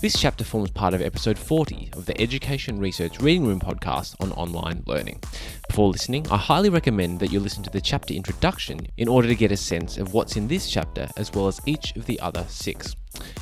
[0.00, 4.30] This chapter forms part of episode 40 of the Education Research Reading Room podcast on
[4.34, 5.20] online learning.
[5.66, 9.34] Before listening, I highly recommend that you listen to the chapter introduction in order to
[9.34, 12.44] get a sense of what's in this chapter as well as each of the other
[12.48, 12.94] six.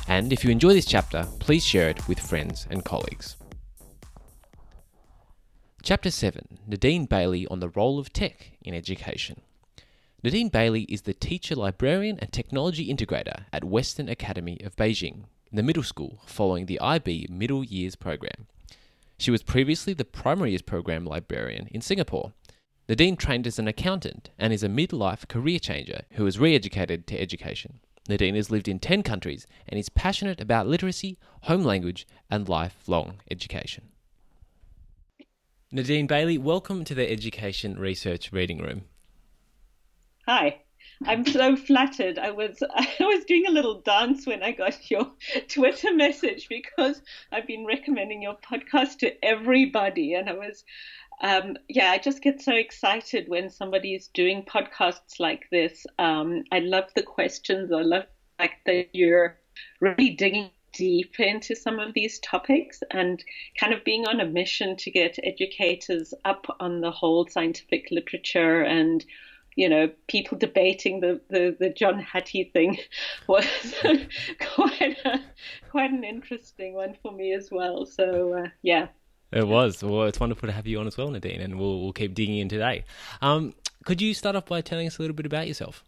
[0.07, 3.35] And if you enjoy this chapter, please share it with friends and colleagues.
[5.83, 9.41] Chapter 7 Nadine Bailey on the Role of Tech in Education.
[10.23, 15.36] Nadine Bailey is the teacher librarian and technology integrator at Western Academy of Beijing, in
[15.55, 18.47] the middle school, following the IB Middle Years program.
[19.17, 22.33] She was previously the primary years program librarian in Singapore.
[22.89, 27.07] Nadine trained as an accountant and is a midlife career changer who is re educated
[27.07, 27.79] to education.
[28.07, 33.19] Nadine has lived in 10 countries and is passionate about literacy, home language, and lifelong
[33.29, 33.89] education.
[35.71, 38.83] Nadine Bailey, welcome to the Education Research Reading Room.
[40.25, 40.61] Hi.
[41.05, 42.17] I'm so flattered.
[42.17, 45.11] I was I was doing a little dance when I got your
[45.47, 47.01] Twitter message because
[47.31, 50.63] I've been recommending your podcast to everybody, and I was,
[51.21, 55.85] um, yeah, I just get so excited when somebody is doing podcasts like this.
[55.99, 57.71] Um, I love the questions.
[57.71, 58.05] I love
[58.39, 59.37] like that you're
[59.79, 63.23] really digging deep into some of these topics and
[63.59, 68.61] kind of being on a mission to get educators up on the whole scientific literature
[68.61, 69.03] and
[69.57, 72.77] you know, people debating the, the, the John Hattie thing
[73.27, 73.45] was
[74.39, 75.19] quite a,
[75.69, 77.85] quite an interesting one for me as well.
[77.85, 78.87] So uh, yeah.
[79.31, 79.83] It was.
[79.83, 82.37] Well, it's wonderful to have you on as well, Nadine, and we'll we'll keep digging
[82.37, 82.85] in today.
[83.21, 85.83] Um, could you start off by telling us a little bit about yourself?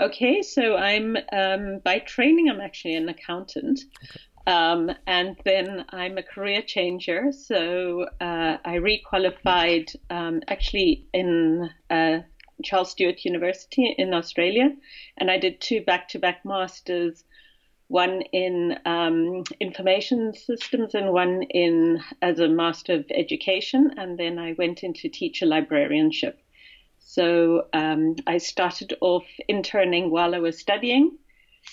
[0.00, 4.20] Okay, so I'm um, by training I'm actually an accountant, okay.
[4.46, 7.30] Um, and then I'm a career changer.
[7.32, 12.20] So uh, I requalified um, actually in uh,
[12.62, 14.70] Charles Sturt University in Australia,
[15.16, 17.24] and I did two back-to-back masters,
[17.88, 24.38] one in um, information systems and one in as a master of education, and then
[24.38, 26.38] I went into teacher librarianship.
[26.98, 31.18] So um, I started off interning while I was studying,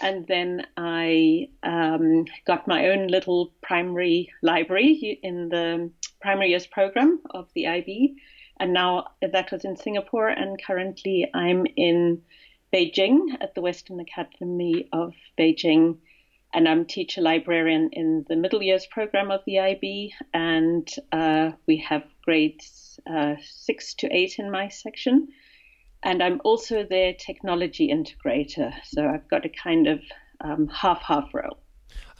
[0.01, 5.91] and then I um, got my own little primary library in the
[6.21, 8.15] primary years program of the IB
[8.59, 12.23] and now that was in Singapore, and currently I'm in
[12.73, 15.97] Beijing at the Western Academy of Beijing,
[16.53, 21.77] and I'm teacher librarian in the middle years program of the IB, and uh, we
[21.77, 25.27] have grades uh, six to eight in my section,
[26.07, 29.99] and I'm also their technology integrator, so I've got a kind of
[30.39, 31.59] um, half half role.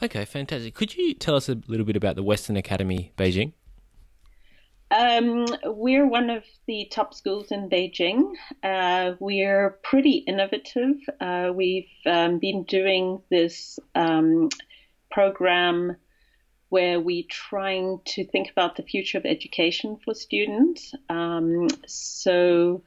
[0.02, 0.74] Okay, fantastic.
[0.74, 3.54] Could you tell us a little bit about the Western Academy Beijing?
[4.90, 8.34] Um, we're one of the top schools in Beijing.
[8.62, 10.96] Uh, we're pretty innovative.
[11.18, 14.50] Uh, we've um, been doing this um,
[15.10, 15.96] program
[16.68, 20.94] where we're trying to think about the future of education for students.
[21.08, 22.82] Um, so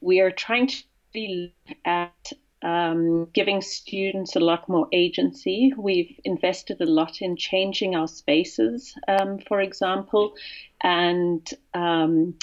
[0.00, 0.82] we are trying to
[1.14, 5.72] look at um, giving students a lot more agency.
[5.76, 10.34] We've invested a lot in changing our spaces, um, for example,
[10.82, 12.34] and um,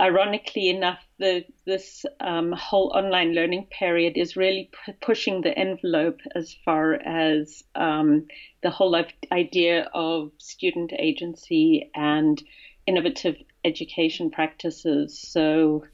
[0.00, 6.20] ironically enough, the, this um, whole online learning period is really p- pushing the envelope
[6.34, 8.26] as far as um,
[8.62, 12.42] the whole idea of student agency and
[12.86, 15.18] innovative education practices.
[15.18, 15.84] So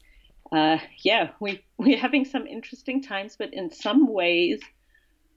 [0.52, 4.60] uh, yeah, we we're having some interesting times, but in some ways,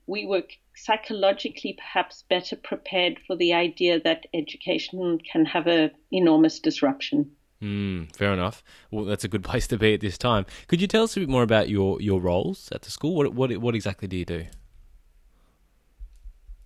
[0.08, 0.44] we were
[0.76, 7.32] psychologically perhaps better prepared for the idea that education can have an enormous disruption.
[7.62, 8.64] Mm, fair enough.
[8.90, 10.46] Well, that's a good place to be at this time.
[10.68, 13.16] Could you tell us a bit more about your, your roles at the school?
[13.16, 14.46] What what what exactly do you do?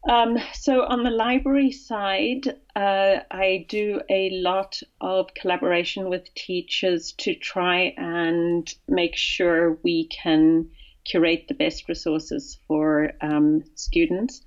[0.07, 7.13] Um, so on the library side, uh, I do a lot of collaboration with teachers
[7.19, 10.69] to try and make sure we can
[11.05, 14.41] curate the best resources for um, students.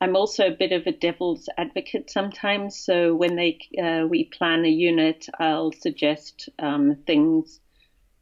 [0.00, 2.78] I'm also a bit of a devil's advocate sometimes.
[2.78, 7.60] So when they uh, we plan a unit, I'll suggest um, things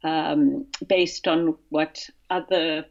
[0.03, 2.85] um, based on what other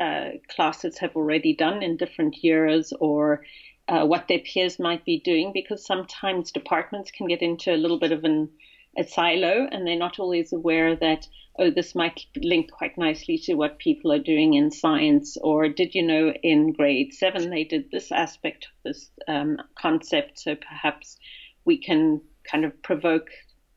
[0.00, 3.44] uh, classes have already done in different years or
[3.88, 7.98] uh, what their peers might be doing because sometimes departments can get into a little
[7.98, 8.48] bit of an,
[8.96, 11.26] a silo and they're not always aware that
[11.58, 15.94] oh this might link quite nicely to what people are doing in science or did
[15.94, 21.18] you know in grade seven they did this aspect of this um, concept so perhaps
[21.64, 22.20] we can
[22.50, 23.28] kind of provoke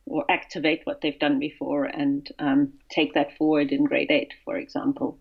[0.05, 4.57] or activate what they've done before and um, take that forward in grade eight for
[4.57, 5.19] example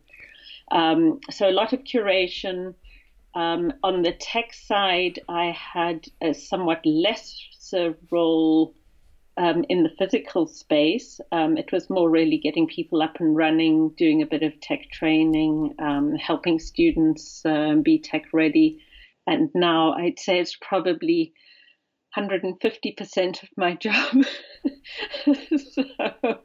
[0.70, 2.74] um, so a lot of curation.
[3.34, 8.74] um, on the tech side, I had a somewhat lesser role
[9.36, 11.20] um, in the physical space.
[11.32, 14.90] Um, it was more really getting people up and running, doing a bit of tech
[14.90, 18.82] training, um, helping students um, be tech ready.
[19.26, 21.34] And now I'd say it's probably
[22.16, 24.24] 150% of my job.
[25.58, 26.38] so,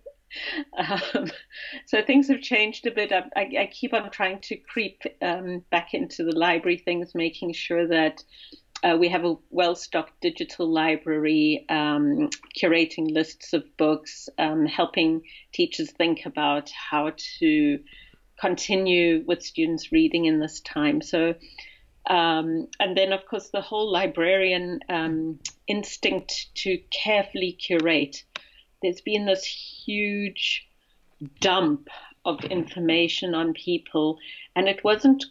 [0.77, 1.27] um,
[1.85, 3.11] so things have changed a bit.
[3.11, 7.87] I, I, keep on trying to creep um, back into the library things, making sure
[7.87, 8.23] that
[8.83, 15.21] uh, we have a well stocked digital library, um, curating lists of books, um, helping
[15.53, 17.79] teachers think about how to
[18.39, 21.01] continue with students reading in this time.
[21.01, 21.35] So,
[22.09, 28.23] um, and then, of course, the whole librarian um, instinct to carefully curate.
[28.81, 30.67] There's been this huge
[31.39, 31.89] dump
[32.25, 34.17] of information on people,
[34.55, 35.25] and it wasn't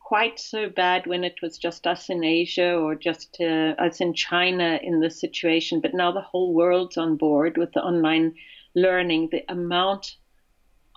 [0.00, 4.14] quite so bad when it was just us in Asia or just uh, us in
[4.14, 8.34] China in this situation, but now the whole world's on board with the online
[8.76, 9.30] learning.
[9.32, 10.16] The amount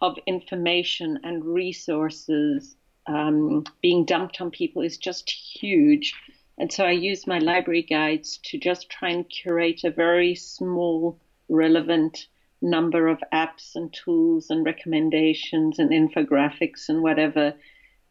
[0.01, 2.75] of information and resources
[3.07, 6.13] um, being dumped on people is just huge.
[6.59, 11.19] And so I use my library guides to just try and curate a very small,
[11.49, 12.27] relevant
[12.61, 17.53] number of apps and tools and recommendations and infographics and whatever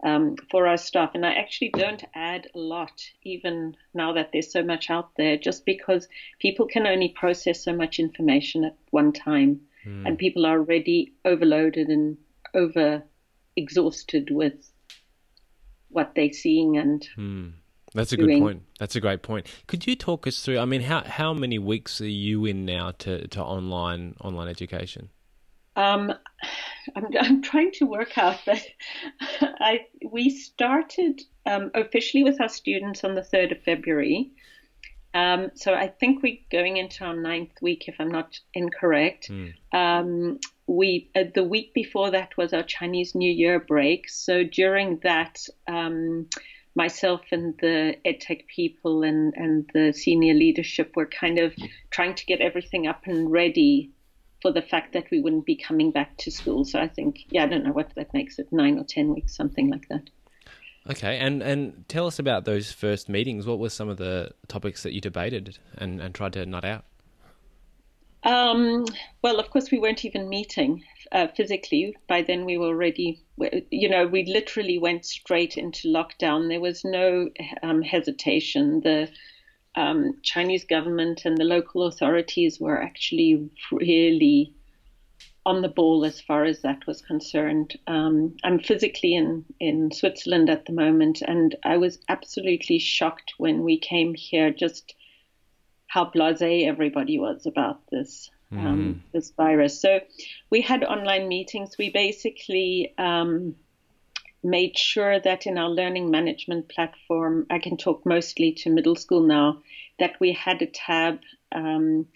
[0.03, 1.11] um, for our staff.
[1.15, 5.37] And I actually don't add a lot, even now that there's so much out there,
[5.37, 6.09] just because
[6.39, 9.61] people can only process so much information at one time.
[9.87, 10.07] Mm.
[10.07, 12.17] And people are already overloaded and
[12.55, 13.03] over
[13.57, 14.71] exhausted with
[15.89, 17.09] what they're seeing and.
[17.17, 17.53] Mm.
[17.95, 18.63] That's a good point.
[18.79, 19.47] That's a great point.
[19.67, 20.59] Could you talk us through?
[20.59, 25.09] I mean, how how many weeks are you in now to, to online online education?
[25.77, 26.13] Um,
[26.97, 28.63] I'm, I'm trying to work out that
[29.41, 34.33] I we started um, officially with our students on the 3rd of February.
[35.15, 39.31] Um, so I think we're going into our ninth week, if I'm not incorrect.
[39.31, 39.55] Mm.
[39.73, 44.09] Um, we uh, the week before that was our Chinese New Year break.
[44.11, 46.29] So during that, um,
[46.75, 51.55] myself and the EdTech people and and the senior leadership were kind of
[51.91, 53.91] trying to get everything up and ready
[54.41, 56.65] for the fact that we wouldn't be coming back to school.
[56.65, 59.35] So I think, yeah, I don't know what that makes it, nine or 10 weeks,
[59.35, 60.11] something like that.
[60.89, 63.47] Okay, and, and tell us about those first meetings.
[63.47, 66.85] What were some of the topics that you debated and, and tried to nut out?
[68.25, 68.85] Um,
[69.23, 71.97] well, of course, we weren't even meeting uh, physically.
[72.09, 73.23] By then, we were already,
[73.71, 76.49] you know, we literally went straight into lockdown.
[76.49, 77.31] There was no
[77.63, 78.81] um, hesitation.
[78.81, 79.09] The
[79.77, 84.55] um, Chinese government and the local authorities were actually really
[85.47, 87.79] on the ball as far as that was concerned.
[87.87, 93.63] Um, I'm physically in, in Switzerland at the moment, and I was absolutely shocked when
[93.63, 94.95] we came here just
[95.89, 98.31] how blasé everybody was about this.
[98.53, 98.59] Mm.
[98.59, 98.99] Um, mm-hmm.
[99.13, 99.79] this virus.
[99.79, 100.01] So
[100.49, 101.77] we had online meetings.
[101.77, 103.57] We basically um,
[104.43, 109.21] made sure that in our learning management platform, I can talk mostly to middle school
[109.21, 109.63] now,
[109.99, 111.21] that we had a tab
[111.53, 112.07] um,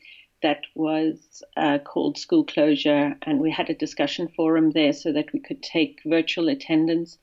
[0.42, 5.32] that was uh, called School Closure, and we had a discussion forum there so that
[5.32, 7.18] we could take virtual attendance.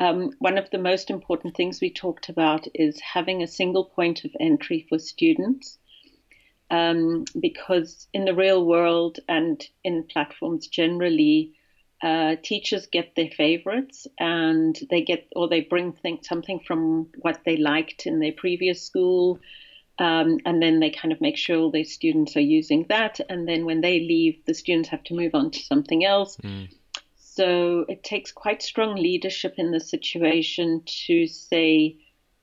[0.00, 4.24] Um, one of the most important things we talked about is having a single point
[4.24, 5.78] of entry for students.
[6.70, 11.54] Um, because in the real world and in platforms generally,
[12.02, 17.40] uh, teachers get their favorites and they get or they bring think, something from what
[17.44, 19.40] they liked in their previous school
[19.98, 23.48] um, and then they kind of make sure all their students are using that and
[23.48, 26.68] then when they leave the students have to move on to something else mm.
[27.16, 31.96] so it takes quite strong leadership in the situation to say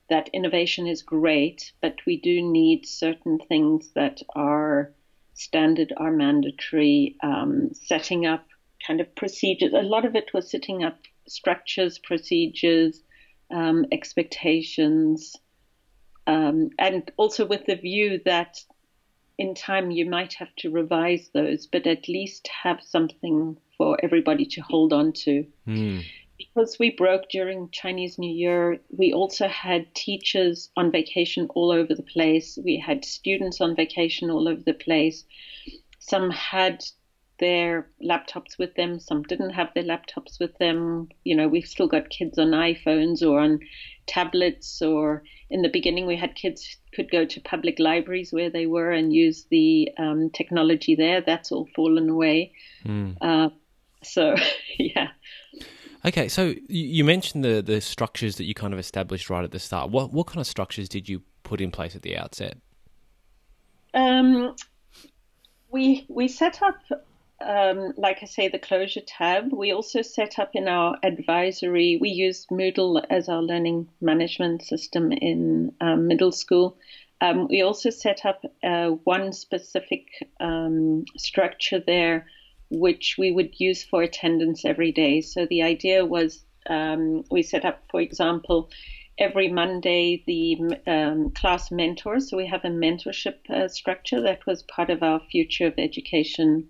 [0.08, 4.92] that innovation is great but we do need certain things that are
[5.36, 8.46] standard are mandatory um, setting up
[8.84, 9.72] kind of procedures.
[9.72, 10.98] A lot of it was setting up
[11.28, 13.02] structures, procedures,
[13.50, 15.36] um, expectations,
[16.26, 18.58] um, and also with the view that
[19.38, 24.46] in time you might have to revise those, but at least have something for everybody
[24.46, 25.46] to hold on to.
[25.68, 26.04] Mm.
[26.38, 31.94] Because we broke during Chinese New Year, we also had teachers on vacation all over
[31.94, 32.58] the place.
[32.62, 35.24] We had students on vacation all over the place.
[35.98, 36.84] Some had
[37.38, 41.08] their laptops with them, some didn't have their laptops with them.
[41.24, 43.60] You know, we've still got kids on iPhones or on
[44.06, 48.66] tablets, or in the beginning, we had kids could go to public libraries where they
[48.66, 51.20] were and use the um, technology there.
[51.20, 52.52] That's all fallen away.
[52.84, 53.16] Mm.
[53.20, 53.50] Uh,
[54.02, 54.36] so,
[54.78, 55.08] yeah.
[56.04, 59.58] Okay, so you mentioned the the structures that you kind of established right at the
[59.58, 59.90] start.
[59.90, 62.58] What what kind of structures did you put in place at the outset?
[63.94, 64.54] Um,
[65.70, 66.76] we we set up,
[67.40, 69.52] um, like I say, the closure tab.
[69.52, 71.98] We also set up in our advisory.
[72.00, 76.76] We use Moodle as our learning management system in um, middle school.
[77.20, 80.06] Um, we also set up uh, one specific
[80.38, 82.26] um, structure there
[82.70, 85.20] which we would use for attendance every day.
[85.20, 88.70] So the idea was um, we set up, for example,
[89.18, 92.30] every Monday the um, class mentors.
[92.30, 96.68] So we have a mentorship uh, structure that was part of our future of education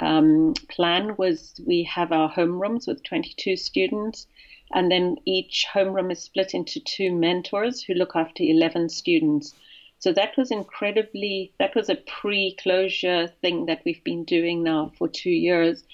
[0.00, 1.14] um, plan.
[1.16, 4.26] Was we have our homerooms with 22 students,
[4.74, 9.54] and then each homeroom is split into two mentors who look after 11 students.
[9.98, 14.92] So that was incredibly, that was a pre closure thing that we've been doing now
[14.98, 15.84] for two years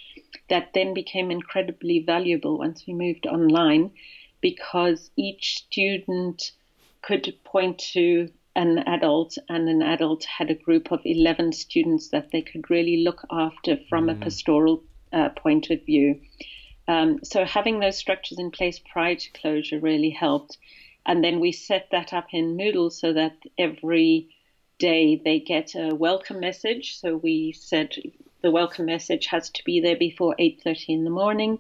[0.48, 3.90] that then became incredibly valuable once we moved online
[4.40, 6.52] because each student
[7.00, 12.30] could point to an adult and an adult had a group of 11 students that
[12.32, 14.20] they could really look after from mm-hmm.
[14.20, 14.82] a pastoral
[15.12, 16.20] uh, point of view.
[16.88, 20.58] Um, so having those structures in place prior to closure really helped.
[21.04, 24.28] And then we set that up in Moodle so that every
[24.78, 26.98] day they get a welcome message.
[26.98, 27.94] So we said
[28.42, 31.58] the welcome message has to be there before 8:30 in the morning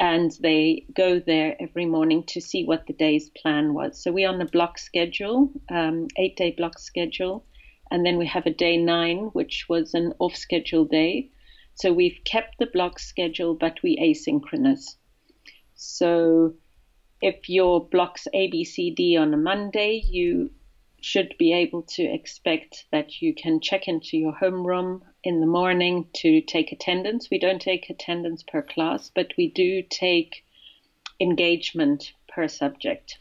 [0.00, 4.02] and they go there every morning to see what the day's plan was.
[4.02, 7.44] So we're on a block schedule, um, eight day block schedule,
[7.90, 11.30] and then we have a day nine, which was an off schedule day.
[11.74, 14.96] So we've kept the block schedule, but we asynchronous.
[15.74, 16.54] So
[17.22, 20.50] if your blocks A, B, C, D on a Monday, you
[21.00, 26.06] should be able to expect that you can check into your homeroom in the morning
[26.14, 27.28] to take attendance.
[27.30, 30.44] We don't take attendance per class, but we do take
[31.20, 33.18] engagement per subject.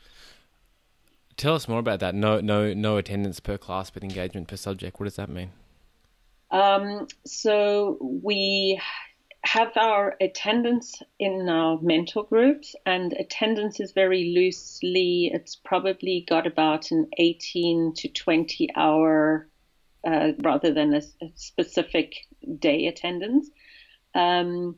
[1.37, 2.13] Tell us more about that.
[2.13, 4.99] No, no, no attendance per class, but engagement per subject.
[4.99, 5.51] What does that mean?
[6.51, 8.79] Um, so we
[9.43, 16.45] have our attendance in our mentor groups, and attendance is very loosely, it's probably got
[16.45, 19.49] about an 18 to 20 hour
[20.05, 22.13] uh, rather than a, a, specific
[22.59, 23.49] day attendance.
[24.13, 24.77] Um,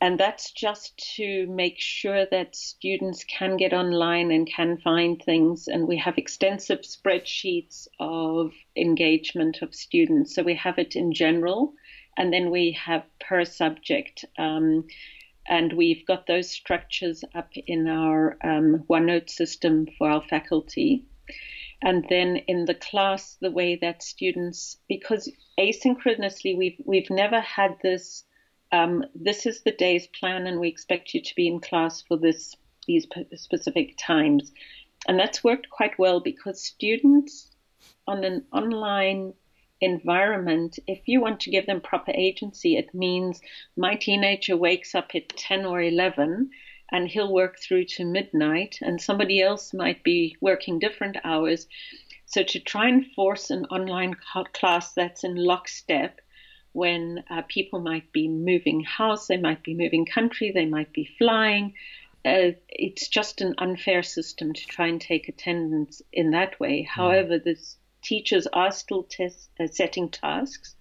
[0.00, 5.68] and that's just to make sure that students can get online and can find things.
[5.68, 10.34] And we have extensive spreadsheets of engagement of students.
[10.34, 11.74] So we have it in general
[12.16, 14.24] and then we have per subject.
[14.38, 14.86] Um,
[15.46, 21.04] and we've got those structures up in our um, OneNote system for our faculty.
[21.82, 27.76] And then in the class, the way that students, because asynchronously, we've we've never had
[27.82, 28.24] this.
[28.72, 32.16] Um, this is the day's plan, and we expect you to be in class for
[32.16, 32.56] this
[32.86, 34.50] these specific times,
[35.06, 37.50] and that's worked quite well because students
[38.06, 39.34] on an online
[39.80, 43.40] environment, if you want to give them proper agency, it means
[43.76, 46.50] my teenager wakes up at 10 or 11
[46.92, 51.66] and he'll work through to midnight, and somebody else might be working different hours.
[52.26, 54.14] So, to try and force an online
[54.52, 56.20] class that's in lockstep
[56.72, 61.08] when uh, people might be moving house, they might be moving country, they might be
[61.18, 61.74] flying.
[62.24, 66.82] Uh, it's just an unfair system to try and take attendance in that way.
[66.82, 66.88] Mm.
[66.88, 70.76] However, this teachers are still test, uh, setting tasks.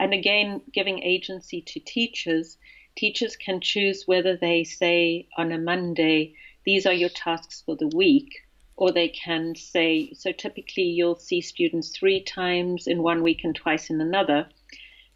[0.00, 2.58] And again, giving agency to teachers,
[2.96, 6.34] teachers can choose whether they say on a Monday,
[6.64, 8.30] these are your tasks for the week,
[8.76, 13.54] or they can say, so typically you'll see students three times in one week and
[13.54, 14.48] twice in another.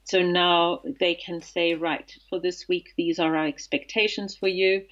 [0.04, 4.84] So now they can say, right, for this week, these are our expectations for you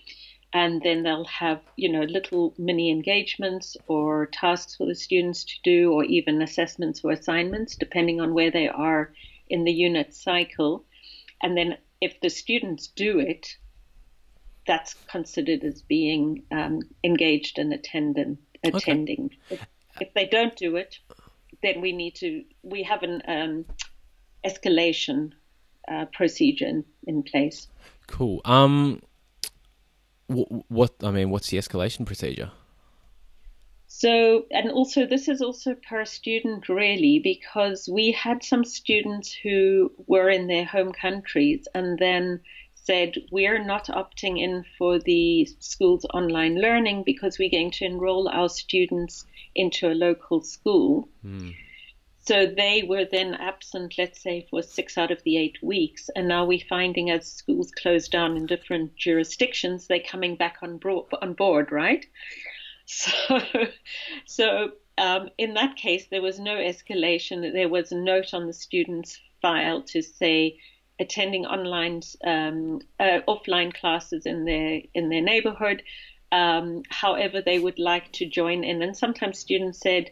[0.52, 5.54] and then they'll have you know little mini engagements or tasks for the students to
[5.62, 9.12] do or even assessments or assignments depending on where they are
[9.48, 10.84] in the unit cycle.
[11.42, 13.56] And then if the students do it
[14.66, 19.30] that's considered as being um, engaged and attendant, attending.
[19.50, 19.54] Okay.
[19.54, 19.66] if,
[20.08, 20.98] if, they don't do it
[21.62, 23.64] then we need to we have an um,
[24.44, 25.32] escalation
[25.90, 27.66] uh, procedure in, in place.
[28.06, 28.40] Cool.
[28.44, 29.00] Um
[30.28, 32.50] what, I mean, what's the escalation procedure?
[33.86, 39.90] So, and also, this is also per student, really, because we had some students who
[40.06, 42.40] were in their home countries and then
[42.74, 48.28] said, We're not opting in for the school's online learning because we're going to enroll
[48.28, 51.08] our students into a local school.
[51.24, 51.54] Mm.
[52.28, 56.10] So they were then absent, let's say, for six out of the eight weeks.
[56.14, 60.78] And now we're finding as schools close down in different jurisdictions, they're coming back on,
[61.22, 62.04] on board, right?
[62.90, 63.38] So,
[64.26, 67.52] so um, in that case, there was no escalation.
[67.52, 70.58] There was a note on the student's file to say
[70.98, 75.82] attending online, um, uh, offline classes in their in their neighborhood.
[76.32, 80.10] Um, however, they would like to join in, and sometimes students said,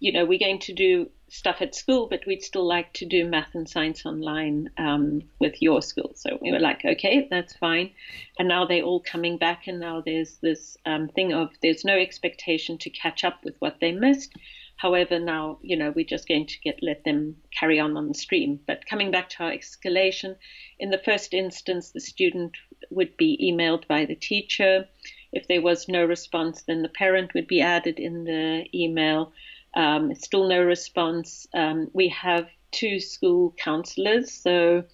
[0.00, 3.24] you know, we're going to do stuff at school, but we'd still like to do
[3.24, 6.10] math and science online um, with your school.
[6.14, 7.92] So we were like, okay, that's fine.
[8.38, 11.96] And now they're all coming back, and now there's this um, thing of there's no
[11.96, 14.34] expectation to catch up with what they missed.
[14.76, 18.14] However, now you know we're just going to get let them carry on on the
[18.14, 18.60] stream.
[18.66, 20.36] But coming back to our escalation,
[20.78, 22.56] in the first instance, the student
[22.90, 24.88] would be emailed by the teacher.
[25.32, 29.32] If there was no response, then the parent would be added in the email.
[29.74, 31.46] Um, still no response.
[31.54, 34.84] Um, we have two school counselors, so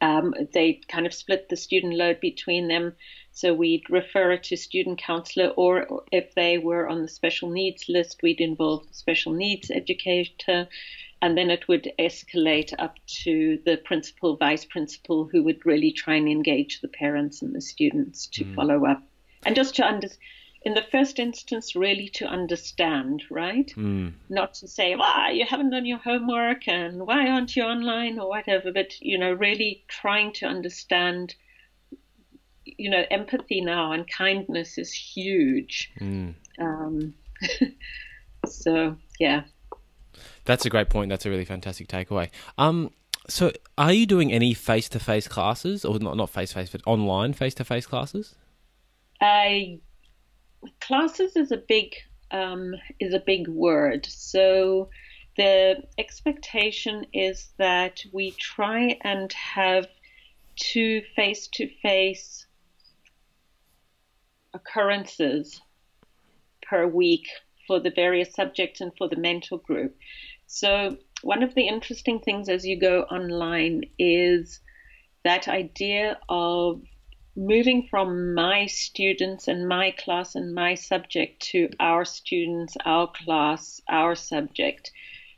[0.00, 2.94] um, they kind of split the student load between them.
[3.32, 7.88] So we'd refer it to student counselor, or if they were on the special needs
[7.88, 10.68] list, we'd involve the special needs educator,
[11.22, 16.16] and then it would escalate up to the principal, vice principal, who would really try
[16.16, 18.54] and engage the parents and the students to mm.
[18.54, 19.02] follow up,
[19.46, 20.20] and just to understand
[20.64, 23.72] in the first instance, really to understand, right?
[23.76, 24.12] Mm.
[24.28, 28.28] Not to say, why you haven't done your homework and why aren't you online or
[28.28, 31.34] whatever, but, you know, really trying to understand,
[32.64, 35.90] you know, empathy now and kindness is huge.
[36.00, 36.34] Mm.
[36.60, 37.14] Um,
[38.46, 39.42] so, yeah.
[40.44, 41.08] That's a great point.
[41.08, 42.30] That's a really fantastic takeaway.
[42.56, 42.90] Um,
[43.28, 48.34] so, are you doing any face-to-face classes, or not not face-to-face, but online face-to-face classes?
[49.20, 49.78] I
[50.80, 51.94] classes is a big
[52.30, 54.06] um, is a big word.
[54.06, 54.88] So
[55.36, 59.86] the expectation is that we try and have
[60.56, 62.46] two face to face
[64.54, 65.60] occurrences
[66.62, 67.26] per week
[67.66, 69.96] for the various subjects and for the mentor group.
[70.46, 74.60] So one of the interesting things as you go online is
[75.24, 76.82] that idea of
[77.34, 83.80] moving from my students and my class and my subject to our students, our class,
[83.88, 84.90] our subject.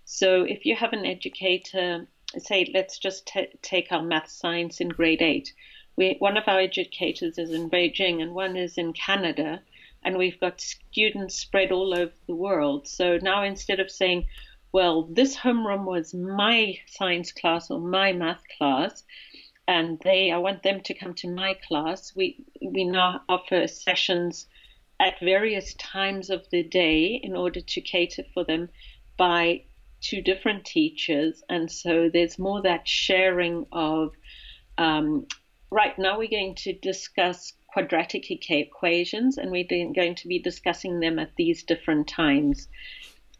[0.05, 4.89] So if you have an educator, say, let's just t- take our math science in
[4.89, 5.53] grade eight.
[5.97, 9.63] We, one of our educators is in Beijing and one is in Canada,
[10.03, 12.89] and we've got students spread all over the world.
[12.89, 14.27] So now instead of saying,
[14.73, 19.05] well, this homeroom was my science class or my math class,
[19.67, 22.15] and they I want them to come to my class.
[22.15, 24.47] We we now offer sessions
[25.01, 28.69] at various times of the day in order to cater for them
[29.17, 29.63] by
[30.01, 34.13] two different teachers, and so there's more that sharing of.
[34.77, 35.27] Um,
[35.71, 41.19] right now, we're going to discuss quadratic equations, and we're going to be discussing them
[41.19, 42.69] at these different times.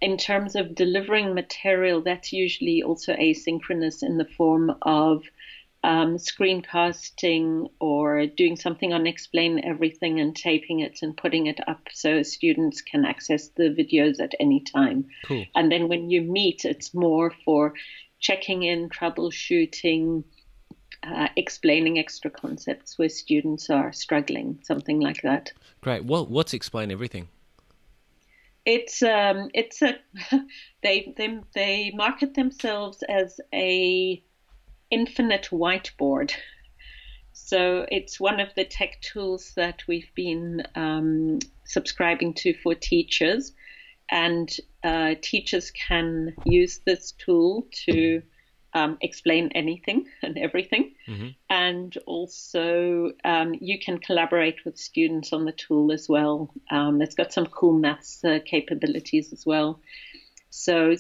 [0.01, 5.23] In terms of delivering material, that's usually also asynchronous in the form of
[5.85, 11.83] um, screencasting or doing something on Explain Everything and taping it and putting it up
[11.93, 15.05] so students can access the videos at any time.
[15.27, 15.45] Cool.
[15.55, 17.75] And then when you meet, it's more for
[18.19, 20.25] checking in, troubleshooting,
[21.03, 25.53] uh, explaining extra concepts where students are struggling, something like that.
[25.83, 26.07] Great.
[26.07, 27.29] Well, what's Explain Everything?
[28.65, 29.99] It's um, it's a
[30.83, 34.25] they they they market themselves as a
[34.91, 36.33] infinite whiteboard.
[37.33, 43.53] So it's one of the tech tools that we've been um, subscribing to for teachers,
[44.11, 44.49] and
[44.83, 48.23] uh, teachers can use this tool to
[48.73, 51.29] um, explain anything and everything, mm-hmm.
[51.51, 56.51] and also um, you can collaborate with students on the tool as well.
[56.71, 59.81] Um, it's got some cool maths uh, capabilities as well.
[60.57, 60.95] So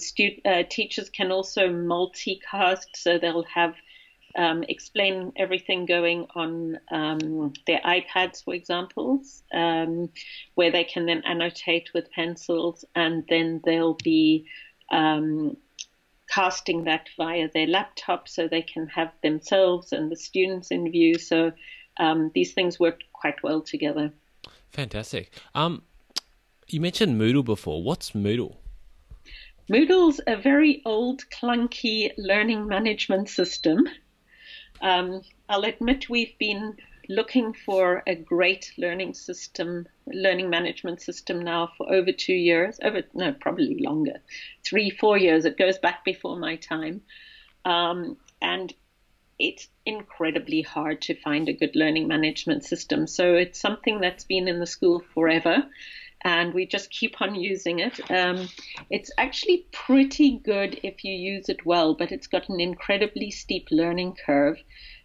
[0.44, 3.76] uh, teachers can also multicast, so they'll have
[4.36, 9.22] um, explain everything going on um, their iPads, for example,
[9.54, 10.10] um,
[10.56, 14.44] where they can then annotate with pencils, and then they'll be
[14.90, 15.56] um,
[16.28, 21.16] casting that via their laptop so they can have themselves and the students in view.
[21.16, 21.52] So
[21.98, 24.12] um, these things work quite well together.
[24.72, 25.30] Fantastic.
[25.54, 25.84] Um,
[26.66, 27.84] you mentioned Moodle before.
[27.84, 28.56] What's Moodle?
[29.68, 33.88] Moodle's a very old, clunky learning management system.
[34.82, 36.76] Um, I'll admit we've been
[37.08, 43.02] looking for a great learning system, learning management system now for over two years, over
[43.14, 44.20] no, probably longer,
[44.64, 45.46] three, four years.
[45.46, 47.00] It goes back before my time,
[47.64, 48.72] um, and
[49.38, 53.06] it's incredibly hard to find a good learning management system.
[53.06, 55.64] So it's something that's been in the school forever
[56.24, 58.10] and we just keep on using it.
[58.10, 58.48] Um,
[58.90, 63.68] it's actually pretty good if you use it well, but it's got an incredibly steep
[63.70, 64.56] learning curve.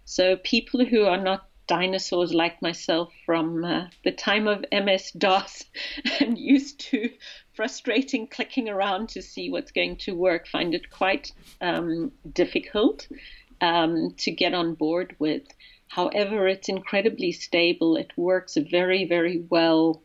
[0.06, 5.66] So people who are not dinosaurs like myself from uh, the time of MS DOS
[6.20, 7.12] and used to
[7.54, 13.08] frustrating clicking around to see what's going to work find it quite um, difficult
[13.62, 15.44] um, to get on board with.
[15.90, 17.98] However, it's incredibly stable.
[17.98, 20.02] It works very, very well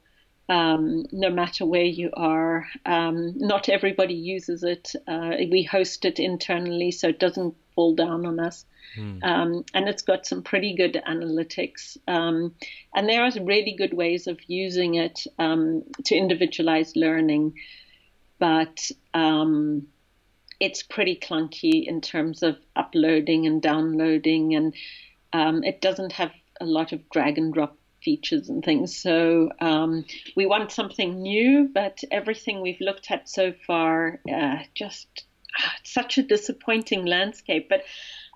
[0.49, 2.67] um, no matter where you are.
[2.85, 4.93] Um, not everybody uses it.
[5.07, 8.67] Uh, we host it internally, so it doesn't fall down on us.
[8.97, 9.25] Mm.
[9.25, 11.97] Um, and it's got some pretty good analytics.
[12.07, 12.55] Um,
[12.95, 17.55] and there are really good ways of using it um, to individualize learning.
[18.39, 19.87] But um,
[20.61, 24.75] it's pretty clunky in terms of uploading and downloading, and
[25.65, 28.97] it doesn't have a lot of drag and drop features and things.
[28.97, 30.05] So um,
[30.37, 35.25] we want something new, but everything we've looked at so far uh, just
[35.59, 37.69] uh, such a disappointing landscape.
[37.69, 37.85] But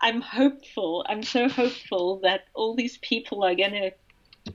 [0.01, 1.05] I'm hopeful.
[1.09, 4.55] I'm so hopeful that all these people are going to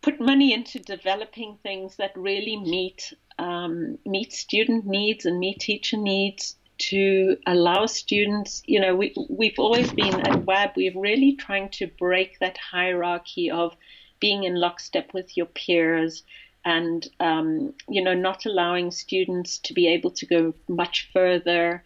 [0.00, 5.96] put money into developing things that really meet um, meet student needs and meet teacher
[5.96, 11.68] needs to allow students, you know, we, we've always been at WAB, we're really trying
[11.70, 13.76] to break that hierarchy of
[14.20, 16.22] being in lockstep with your peers
[16.64, 21.84] and, um, you know, not allowing students to be able to go much further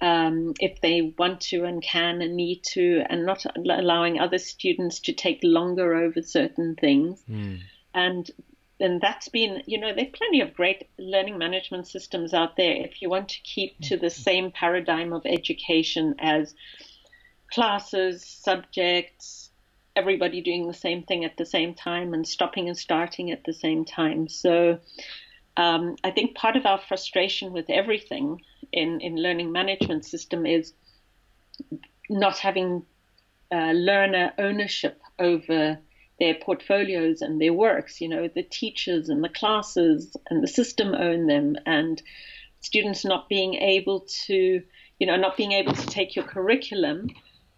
[0.00, 5.00] um, if they want to and can and need to, and not allowing other students
[5.00, 7.22] to take longer over certain things.
[7.28, 7.60] Mm.
[7.94, 8.30] And
[8.80, 12.76] and that's been, you know, there are plenty of great learning management systems out there.
[12.76, 16.54] If you want to keep to the same paradigm of education as
[17.50, 19.50] classes, subjects,
[19.96, 23.52] everybody doing the same thing at the same time and stopping and starting at the
[23.52, 24.28] same time.
[24.28, 24.78] So
[25.56, 28.40] um, I think part of our frustration with everything
[28.72, 30.72] in, in learning management system is
[32.08, 32.84] not having
[33.50, 35.78] uh, learner ownership over
[36.18, 38.00] their portfolios and their works.
[38.00, 42.02] You know, the teachers and the classes and the system own them, and
[42.60, 44.62] students not being able to,
[44.98, 47.08] you know, not being able to take your curriculum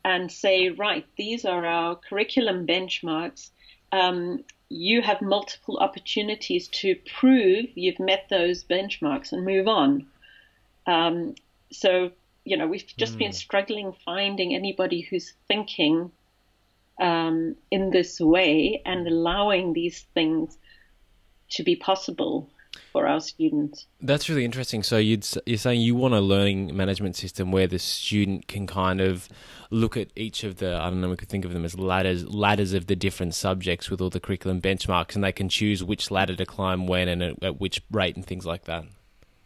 [0.05, 3.51] and say, right, these are our curriculum benchmarks.
[3.93, 10.07] Um, you have multiple opportunities to prove you've met those benchmarks and move on.
[10.87, 11.35] Um,
[11.73, 12.13] so,
[12.45, 13.19] you know, we've just mm.
[13.19, 16.13] been struggling finding anybody who's thinking
[17.01, 20.57] um, in this way and allowing these things
[21.51, 22.49] to be possible
[22.93, 23.87] for our students.
[24.01, 24.83] That's really interesting.
[24.83, 29.01] So you'd, you're saying you want a learning management system where the student can kind
[29.01, 29.29] of
[29.71, 32.27] look at each of the I don't know we could think of them as ladders
[32.27, 36.11] ladders of the different subjects with all the curriculum benchmarks, and they can choose which
[36.11, 38.85] ladder to climb when and at, at which rate and things like that.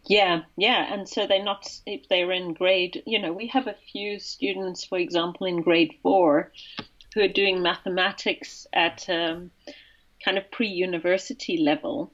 [0.07, 3.01] Yeah, yeah, and so they're not if they're in grade.
[3.07, 6.51] You know, we have a few students, for example, in grade four,
[7.15, 9.49] who are doing mathematics at um,
[10.23, 12.11] kind of pre-university level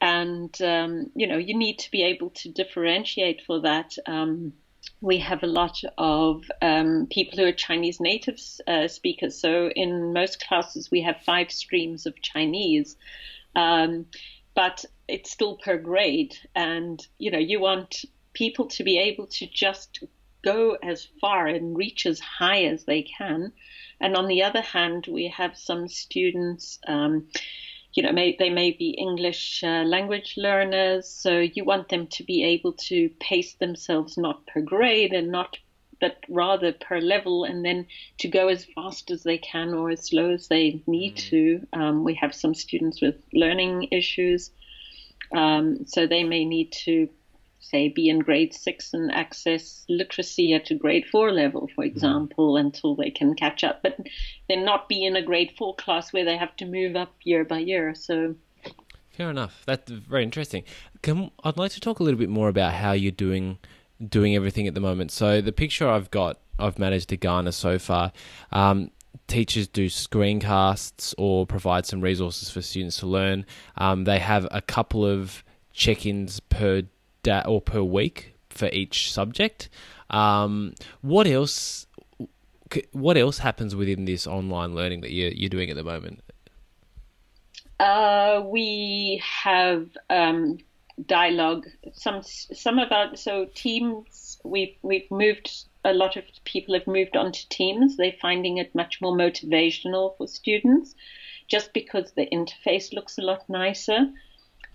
[0.00, 3.96] and um, you know you need to be able to differentiate for that.
[4.06, 4.52] Um,
[5.00, 9.40] we have a lot of um, people who are Chinese native uh, speakers.
[9.40, 12.96] So in most classes, we have five streams of Chinese,
[13.54, 14.06] um,
[14.54, 16.36] but it's still per grade.
[16.54, 20.04] And you know you want people to be able to just
[20.44, 23.52] go as far and reach as high as they can.
[24.00, 27.28] And on the other hand, we have some students um,
[27.96, 32.22] you know, may, they may be English uh, language learners, so you want them to
[32.24, 35.56] be able to pace themselves not per grade and not,
[35.98, 37.86] but rather per level, and then
[38.18, 41.30] to go as fast as they can or as slow as they need mm.
[41.30, 41.66] to.
[41.72, 44.50] Um, we have some students with learning issues,
[45.34, 47.08] um, so they may need to
[47.70, 51.94] say, be in grade six and access literacy at a grade four level, for mm-hmm.
[51.94, 52.60] example, mm.
[52.60, 53.82] until they can catch up.
[53.82, 53.98] But
[54.48, 57.44] then not be in a grade four class where they have to move up year
[57.44, 57.94] by year.
[57.94, 58.34] So.
[59.10, 59.62] Fair enough.
[59.66, 60.64] That's very interesting.
[61.02, 63.58] Can, I'd like to talk a little bit more about how you're doing
[64.08, 65.10] doing everything at the moment.
[65.10, 68.12] So the picture I've got, I've managed to garner so far.
[68.52, 68.90] Um,
[69.26, 73.46] teachers do screencasts or provide some resources for students to learn.
[73.76, 76.82] Um, they have a couple of check-ins per
[77.26, 79.68] or per week for each subject.
[80.10, 81.86] Um, what else?
[82.92, 86.20] what else happens within this online learning that you're, you're doing at the moment?
[87.78, 90.58] Uh, we have um,
[91.04, 91.66] dialogue.
[91.92, 94.38] Some some of our so teams.
[94.44, 95.50] We've we've moved.
[95.84, 97.96] A lot of people have moved on to teams.
[97.96, 100.94] They're finding it much more motivational for students,
[101.48, 104.10] just because the interface looks a lot nicer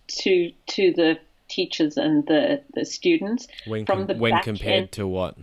[0.08, 1.20] to to the
[1.52, 3.48] teachers and the the students.
[3.68, 5.36] When from the when compared end, to what?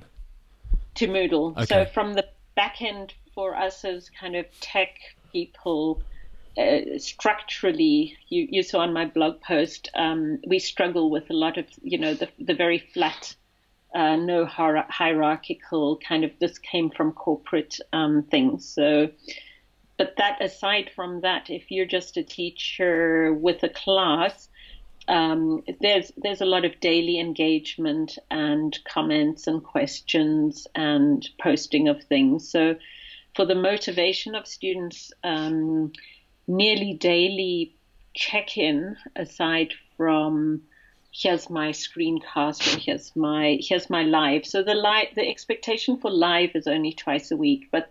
[0.96, 1.52] To Moodle.
[1.52, 1.66] Okay.
[1.66, 2.24] So from the
[2.56, 4.98] back end for us as kind of tech
[5.32, 6.02] people
[6.58, 11.56] uh, structurally, you, you saw on my blog post, um, we struggle with a lot
[11.56, 13.36] of, you know, the, the very flat,
[13.94, 18.68] uh, no hierarchical kind of, this came from corporate um, things.
[18.68, 19.08] So,
[19.98, 24.48] but that aside from that, if you're just a teacher with a class,
[25.08, 32.04] um, there's there's a lot of daily engagement and comments and questions and posting of
[32.04, 32.50] things.
[32.50, 32.76] So,
[33.34, 35.92] for the motivation of students, um,
[36.46, 37.74] nearly daily
[38.14, 40.62] check in aside from
[41.10, 44.44] here's my screencast or here's my here's my live.
[44.44, 47.90] So the live the expectation for live is only twice a week, but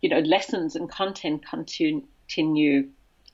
[0.00, 2.88] you know lessons and content continue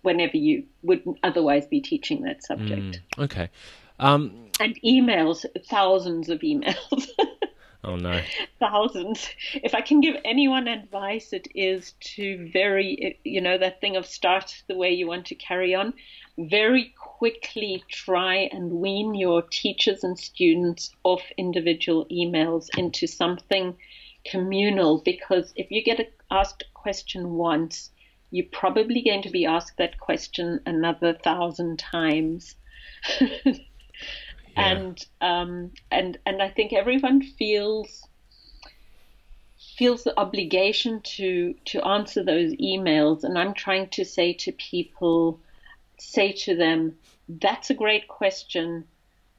[0.04, 3.00] whenever you would otherwise be teaching that subject.
[3.16, 3.50] Mm, okay.
[3.98, 7.08] Um, and emails, thousands of emails.
[7.84, 8.22] Oh no.
[8.58, 9.28] Thousands.
[9.52, 14.06] If I can give anyone advice, it is to very, you know, that thing of
[14.06, 15.92] start the way you want to carry on.
[16.38, 23.76] Very quickly try and wean your teachers and students off individual emails into something
[24.24, 27.90] communal because if you get asked a question once,
[28.34, 32.56] you're probably going to be asked that question another thousand times.
[34.56, 38.02] and um, and and I think everyone feels
[39.78, 45.40] feels the obligation to to answer those emails and I'm trying to say to people
[45.98, 46.96] say to them
[47.28, 48.84] that's a great question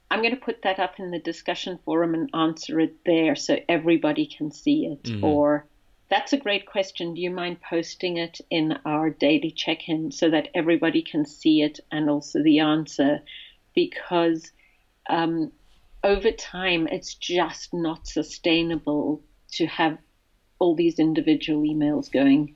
[0.09, 3.57] I'm going to put that up in the discussion forum and answer it there so
[3.69, 5.23] everybody can see it mm-hmm.
[5.23, 5.67] or
[6.15, 10.47] that's a great question do you mind posting it in our daily check-in so that
[10.55, 13.19] everybody can see it and also the answer
[13.75, 14.51] because
[15.09, 15.51] um,
[16.05, 19.23] over time, it's just not sustainable
[19.53, 19.97] to have
[20.59, 22.55] all these individual emails going.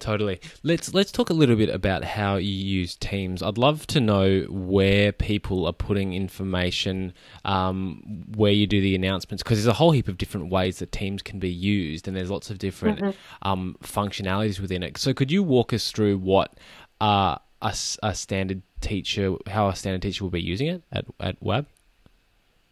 [0.00, 0.40] Totally.
[0.62, 3.42] Let's let's talk a little bit about how you use Teams.
[3.42, 7.12] I'd love to know where people are putting information,
[7.44, 10.92] um, where you do the announcements, because there's a whole heap of different ways that
[10.92, 13.48] Teams can be used, and there's lots of different mm-hmm.
[13.48, 14.98] um, functionalities within it.
[14.98, 16.54] So, could you walk us through what
[17.00, 21.42] uh, a, a standard teacher, how a standard teacher will be using it at, at
[21.42, 21.66] WAB?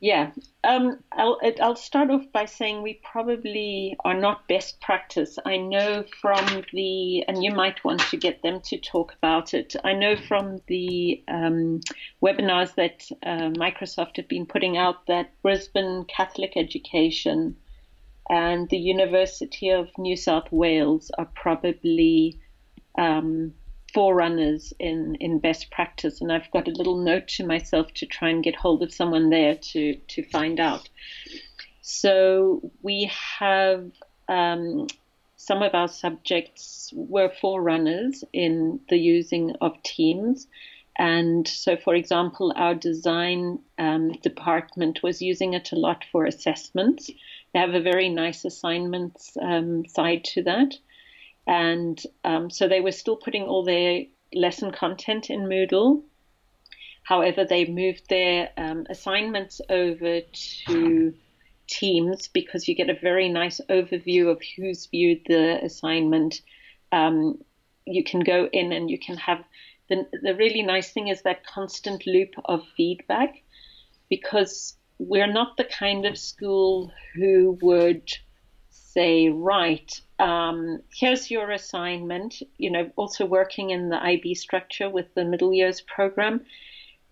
[0.00, 0.32] Yeah,
[0.64, 5.38] um, I'll, I'll start off by saying we probably are not best practice.
[5.46, 9.74] I know from the, and you might want to get them to talk about it.
[9.82, 11.80] I know from the um,
[12.22, 17.56] webinars that uh, Microsoft have been putting out that Brisbane Catholic Education
[18.28, 22.40] and the University of New South Wales are probably
[22.98, 23.54] um,
[23.94, 26.20] forerunners in, in best practice.
[26.20, 29.30] And I've got a little note to myself to try and get hold of someone
[29.30, 30.88] there to, to find out.
[31.80, 33.90] So we have
[34.28, 34.88] um,
[35.36, 40.46] some of our subjects were forerunners in the using of Teams.
[40.96, 47.10] And so, for example, our design um, department was using it a lot for assessments.
[47.52, 50.74] They have a very nice assignments um, side to that.
[51.46, 56.02] And um, so they were still putting all their lesson content in Moodle.
[57.02, 60.20] However, they moved their um, assignments over
[60.66, 61.14] to
[61.66, 66.40] Teams because you get a very nice overview of who's viewed the assignment.
[66.92, 67.42] Um,
[67.86, 69.44] you can go in and you can have
[69.88, 73.42] the, the really nice thing is that constant loop of feedback
[74.08, 78.10] because we're not the kind of school who would
[78.70, 82.42] say, right, um, here's your assignment.
[82.56, 86.44] You know, also working in the IB structure with the middle years program.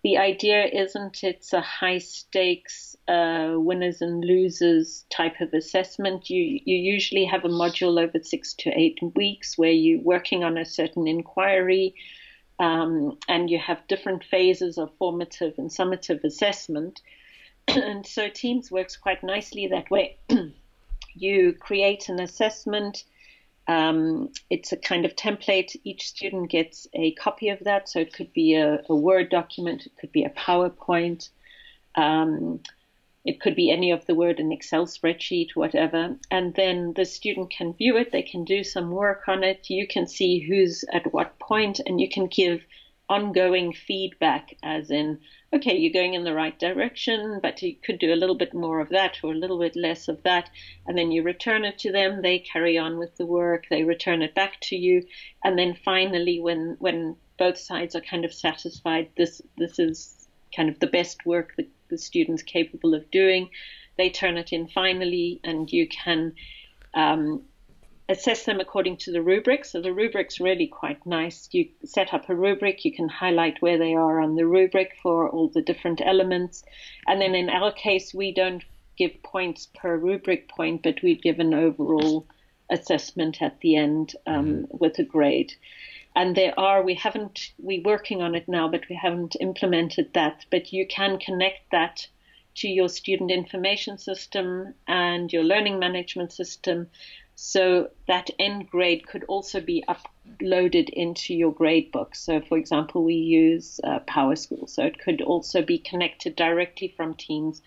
[0.03, 6.29] The idea isn't it's a high stakes uh, winners and losers type of assessment.
[6.29, 10.57] You you usually have a module over six to eight weeks where you're working on
[10.57, 11.95] a certain inquiry,
[12.59, 17.01] um, and you have different phases of formative and summative assessment.
[17.67, 20.17] and so Teams works quite nicely that way.
[21.13, 23.03] you create an assessment.
[23.67, 25.75] Um, it's a kind of template.
[25.83, 27.89] Each student gets a copy of that.
[27.89, 31.29] So it could be a, a Word document, it could be a PowerPoint.
[31.95, 32.59] Um,
[33.25, 36.17] It could be any of the word in Excel spreadsheet, whatever.
[36.29, 39.69] And then the student can view it, they can do some work on it.
[39.69, 42.65] You can see who's at what point, and you can give
[43.07, 45.19] ongoing feedback, as in,
[45.53, 48.79] okay, you're going in the right direction, but you could do a little bit more
[48.79, 50.49] of that or a little bit less of that.
[50.87, 54.23] And then you return it to them, they carry on with the work, they return
[54.23, 55.05] it back to you.
[55.43, 60.69] And then finally, when, when both sides are kind of satisfied, this, this is kind
[60.69, 63.49] of the best work that the student's capable of doing,
[63.97, 66.33] they turn it in finally, and you can
[66.95, 67.43] um,
[68.09, 69.65] assess them according to the rubric.
[69.65, 71.47] So the rubric's really quite nice.
[71.51, 75.29] You set up a rubric, you can highlight where they are on the rubric for
[75.29, 76.63] all the different elements.
[77.07, 78.63] And then in our case, we don't
[78.97, 82.27] give points per rubric point, but we give an overall
[82.69, 84.77] assessment at the end um, mm-hmm.
[84.77, 85.53] with a grade.
[86.15, 90.45] And there are, we haven't, we're working on it now, but we haven't implemented that.
[90.51, 92.07] But you can connect that
[92.55, 96.87] to your student information system and your learning management system
[97.35, 102.15] so that end grade could also be uploaded into your grade book.
[102.15, 107.15] So, for example, we use uh, PowerSchool, so it could also be connected directly from
[107.15, 107.61] Teams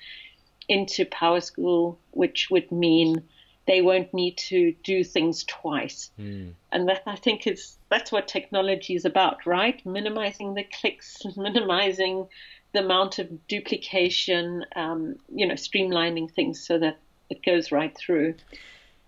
[0.68, 3.22] into PowerSchool, which would mean
[3.66, 6.11] they won't need to do things twice.
[6.18, 6.55] Mm.
[6.70, 9.85] And that I think is that's what technology is about, right?
[9.85, 12.29] Minimizing the clicks, minimizing
[12.72, 16.98] the amount of duplication, um, you know, streamlining things so that
[17.31, 18.35] it goes right through.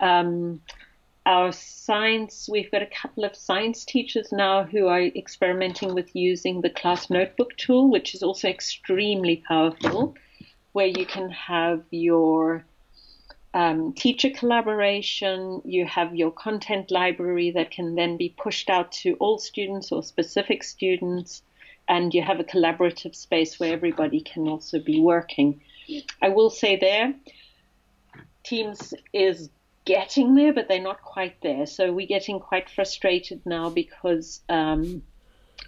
[0.00, 0.60] Um,
[1.26, 6.62] our science, we've got a couple of science teachers now who are experimenting with using
[6.62, 10.14] the class notebook tool, which is also extremely powerful,
[10.72, 12.64] where you can have your
[13.52, 19.14] um, teacher collaboration, you have your content library that can then be pushed out to
[19.20, 21.42] all students or specific students,
[21.88, 25.60] and you have a collaborative space where everybody can also be working.
[26.22, 27.14] I will say there,
[28.44, 29.50] Teams is
[29.88, 31.64] getting there, but they're not quite there.
[31.64, 35.02] So we're getting quite frustrated now because um,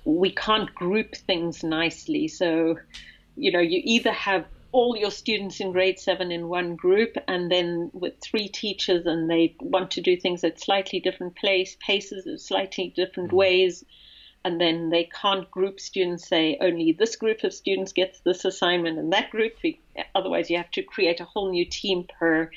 [0.04, 2.28] we can't group things nicely.
[2.28, 2.76] So,
[3.35, 7.50] you know, you either have all your students in grade seven in one group and
[7.50, 12.26] then with three teachers and they want to do things at slightly different place paces
[12.26, 13.38] at slightly different mm-hmm.
[13.38, 13.85] ways
[14.44, 18.96] and then they can't group students say only this group of students gets this assignment
[18.96, 19.54] and that group
[20.14, 22.48] otherwise you have to create a whole new team per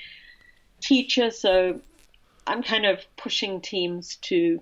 [0.84, 1.80] teacher, so
[2.46, 4.60] I'm kind of pushing teams to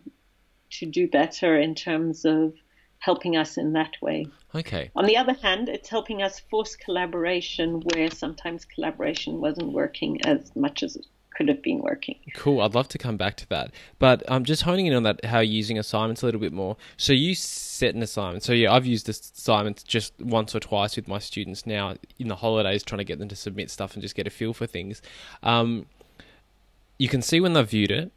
[0.79, 2.53] to do better in terms of
[2.99, 4.25] helping us in that way.
[4.55, 4.89] Okay.
[4.95, 10.55] On the other hand, it's helping us force collaboration where sometimes collaboration wasn't working as
[10.55, 11.05] much as it
[11.35, 12.19] could have been working.
[12.35, 12.61] Cool.
[12.61, 13.71] I'd love to come back to that.
[13.99, 16.77] But um, just honing in on that, how you're using assignments a little bit more.
[16.97, 18.43] So you set an assignment.
[18.43, 22.35] So yeah, I've used assignments just once or twice with my students now in the
[22.35, 25.01] holidays, trying to get them to submit stuff and just get a feel for things.
[25.41, 25.87] Um,
[27.01, 28.11] you can see when they've viewed it.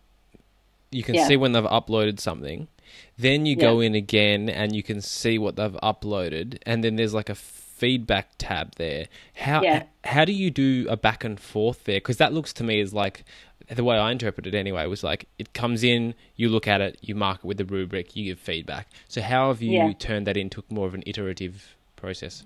[0.90, 1.26] You can yeah.
[1.26, 2.68] see when they've uploaded something.
[3.16, 3.62] Then you yeah.
[3.62, 7.34] go in again and you can see what they've uploaded, and then there's like a
[7.34, 9.06] feedback tab there.
[9.36, 9.84] How yeah.
[10.04, 11.96] how do you do a back and forth there?
[11.96, 13.24] Because that looks to me as like
[13.74, 16.98] the way I interpret it anyway was like it comes in, you look at it,
[17.00, 18.90] you mark it with the rubric, you give feedback.
[19.08, 19.92] So how have you yeah.
[19.98, 22.44] turned that into more of an iterative process?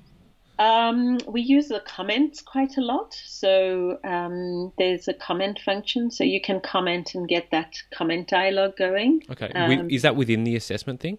[0.58, 3.16] Um, we use the comments quite a lot.
[3.24, 8.76] So um, there's a comment function, so you can comment and get that comment dialogue
[8.76, 9.22] going.
[9.30, 11.18] Okay, um, is that within the assessment thing?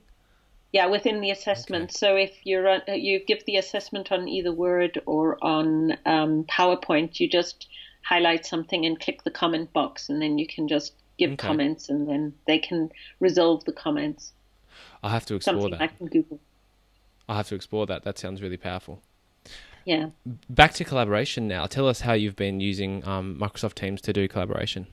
[0.74, 1.86] Yeah, within the assessment.
[1.86, 1.98] Okay.
[1.98, 7.20] So if you're uh, you give the assessment on either Word or on um, PowerPoint,
[7.20, 7.68] you just
[8.04, 11.48] highlight something and click the comment box, and then you can just give okay.
[11.48, 14.34] comments, and then they can resolve the comments.
[15.02, 15.82] I have to explore something that.
[15.82, 16.40] I can Google.
[17.30, 18.04] I have to explore that.
[18.04, 19.02] That sounds really powerful.
[19.86, 20.10] Yeah.
[20.50, 21.66] Back to collaboration now.
[21.66, 24.88] Tell us how you've been using um, Microsoft Teams to do collaboration.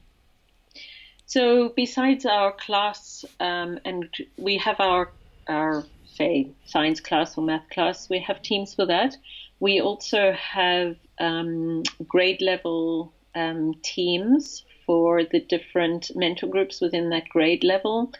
[1.27, 5.11] So besides our class, um, and we have our
[5.49, 9.17] our say science class or math class, we have Teams for that.
[9.61, 17.29] We also have um, grade level um, teams for the different mentor groups within that
[17.29, 18.13] grade level.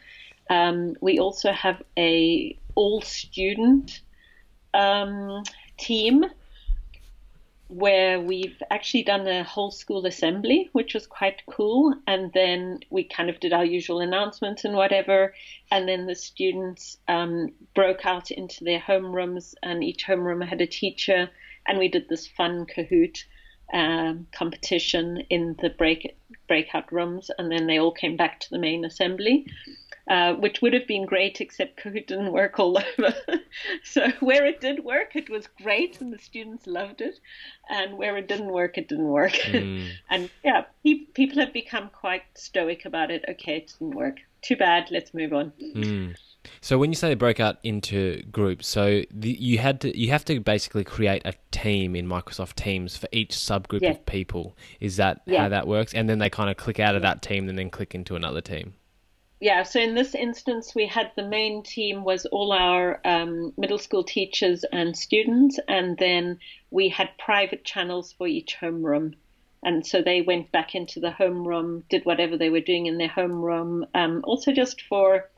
[0.51, 4.01] Um, we also have a all student
[4.75, 5.43] um,
[5.79, 6.25] team
[7.69, 11.95] where we've actually done a whole school assembly, which was quite cool.
[12.07, 15.35] And then we kind of did our usual announcements and whatever.
[15.71, 20.67] And then the students um, broke out into their homerooms, and each homeroom had a
[20.67, 21.29] teacher.
[21.67, 23.19] And we did this fun Kahoot
[23.73, 26.17] um, competition in the break
[26.47, 27.31] breakout rooms.
[27.37, 29.47] And then they all came back to the main assembly.
[30.09, 33.15] Uh, which would have been great, except Kahoot didn't work all over.
[33.85, 37.19] so where it did work, it was great, and the students loved it,
[37.69, 39.33] and where it didn't work, it didn't work.
[39.57, 39.89] Mm.
[40.11, 43.25] and yeah, pe- people have become quite stoic about it.
[43.29, 44.19] Okay, it didn't work.
[44.43, 44.91] Too bad.
[44.91, 45.53] Let's move on.
[45.75, 46.15] Mm.
[46.61, 50.11] So when you say they broke out into groups, so the, you had to you
[50.11, 53.97] have to basically create a team in Microsoft Teams for each subgroup yes.
[53.97, 54.57] of people.
[54.79, 55.95] Is that how that works?
[55.95, 58.41] And then they kind of click out of that team and then click into another
[58.41, 58.75] team
[59.41, 63.79] yeah, so in this instance, we had the main team was all our um, middle
[63.79, 66.39] school teachers and students, and then
[66.71, 69.15] we had private channels for each homeroom.
[69.63, 73.09] And so they went back into the homeroom, did whatever they were doing in their
[73.09, 73.87] homeroom.
[73.95, 75.29] Um, also, just for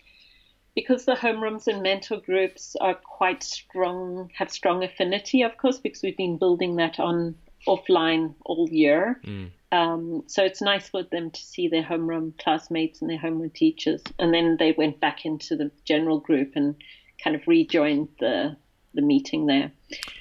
[0.74, 6.02] because the homerooms and mentor groups are quite strong, have strong affinity, of course, because
[6.02, 7.34] we've been building that on
[7.66, 9.20] offline all year.
[9.24, 9.50] Mm.
[9.70, 14.02] Um, so it's nice for them to see their homeroom classmates and their homeroom teachers.
[14.18, 16.74] And then they went back into the general group and
[17.22, 18.56] kind of rejoined the
[18.94, 19.70] the meeting there.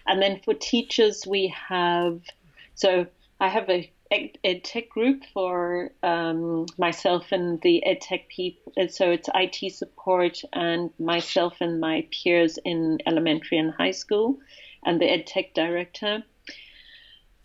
[0.06, 2.22] And then for teachers, we have
[2.76, 3.08] so
[3.40, 8.74] I have a ed, tech group for um, myself and the ed tech people.
[8.90, 14.40] So it's IT support and myself and my peers in elementary and high school,
[14.86, 16.24] and the ed tech director.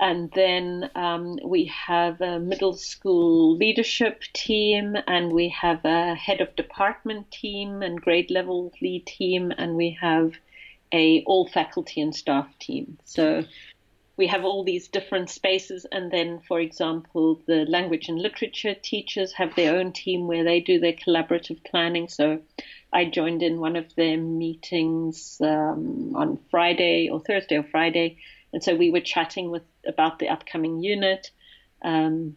[0.03, 6.41] And then um, we have a middle school leadership team, and we have a head
[6.41, 10.33] of department team and grade level lead team, and we have
[10.93, 12.99] a all faculty and staff team.
[13.05, 13.45] So
[14.17, 19.33] we have all these different spaces, and then, for example, the language and literature teachers
[19.35, 22.09] have their own team where they do their collaborative planning.
[22.09, 22.41] So
[22.93, 28.19] I joined in one of their meetings um, on Friday or Thursday or Friday
[28.53, 31.31] and so we were chatting with about the upcoming unit.
[31.83, 32.37] Um,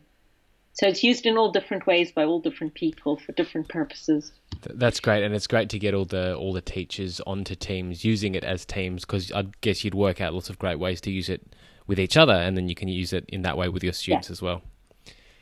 [0.73, 4.33] so it's used in all different ways by all different people for different purposes.
[4.61, 8.35] That's great, and it's great to get all the all the teachers onto teams using
[8.35, 11.29] it as teams because I guess you'd work out lots of great ways to use
[11.29, 11.41] it
[11.87, 14.29] with each other, and then you can use it in that way with your students
[14.29, 14.33] yeah.
[14.33, 14.61] as well.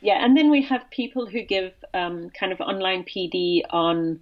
[0.01, 4.19] Yeah, and then we have people who give um, kind of online PD on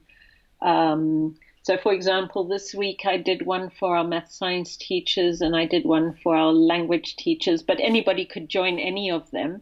[0.62, 5.56] um, so, for example, this week I did one for our math science teachers and
[5.56, 9.62] I did one for our language teachers, but anybody could join any of them.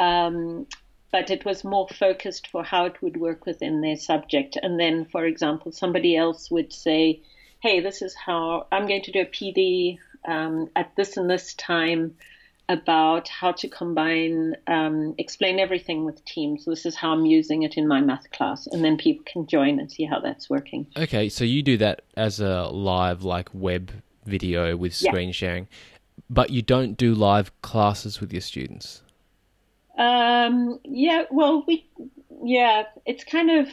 [0.00, 0.66] Um,
[1.12, 4.56] but it was more focused for how it would work within their subject.
[4.60, 7.20] And then, for example, somebody else would say,
[7.60, 11.54] Hey, this is how I'm going to do a PD um, at this and this
[11.54, 12.16] time
[12.70, 16.64] about how to combine, um, explain everything with Teams.
[16.64, 19.80] This is how I'm using it in my math class, and then people can join
[19.80, 20.86] and see how that's working.
[20.96, 23.90] Okay, so you do that as a live, like web
[24.24, 25.32] video with screen yeah.
[25.32, 25.68] sharing,
[26.30, 29.02] but you don't do live classes with your students.
[29.98, 31.90] Um, yeah, well, we,
[32.44, 33.68] yeah, it's kind of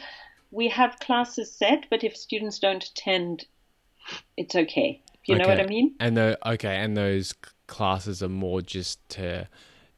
[0.50, 3.46] we have classes set, but if students don't attend,
[4.36, 5.00] it's okay.
[5.24, 5.42] You okay.
[5.44, 5.94] know what I mean?
[6.00, 7.32] And the okay, and those
[7.68, 9.46] classes are more just to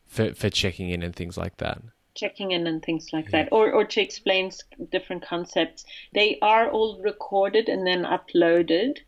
[0.06, 1.80] for for checking in and things like that.
[2.14, 3.44] Checking in and things like yeah.
[3.44, 4.50] that, or or to explain
[4.90, 5.86] different concepts.
[6.12, 8.98] They are all recorded and then uploaded.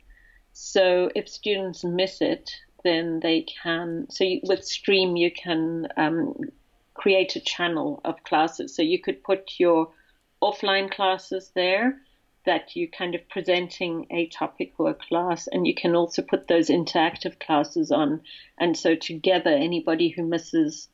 [0.55, 2.51] So if students miss it,
[2.85, 4.07] then they can.
[4.11, 6.35] So you, with Stream, you can um,
[6.95, 8.75] create a channel of classes.
[8.75, 9.91] So you could put your
[10.43, 12.01] offline classes there
[12.45, 16.49] that you're kind of presenting a topic or a class, and you can also put
[16.49, 18.21] those interactive classes on.
[18.59, 20.89] And so, together, anybody who misses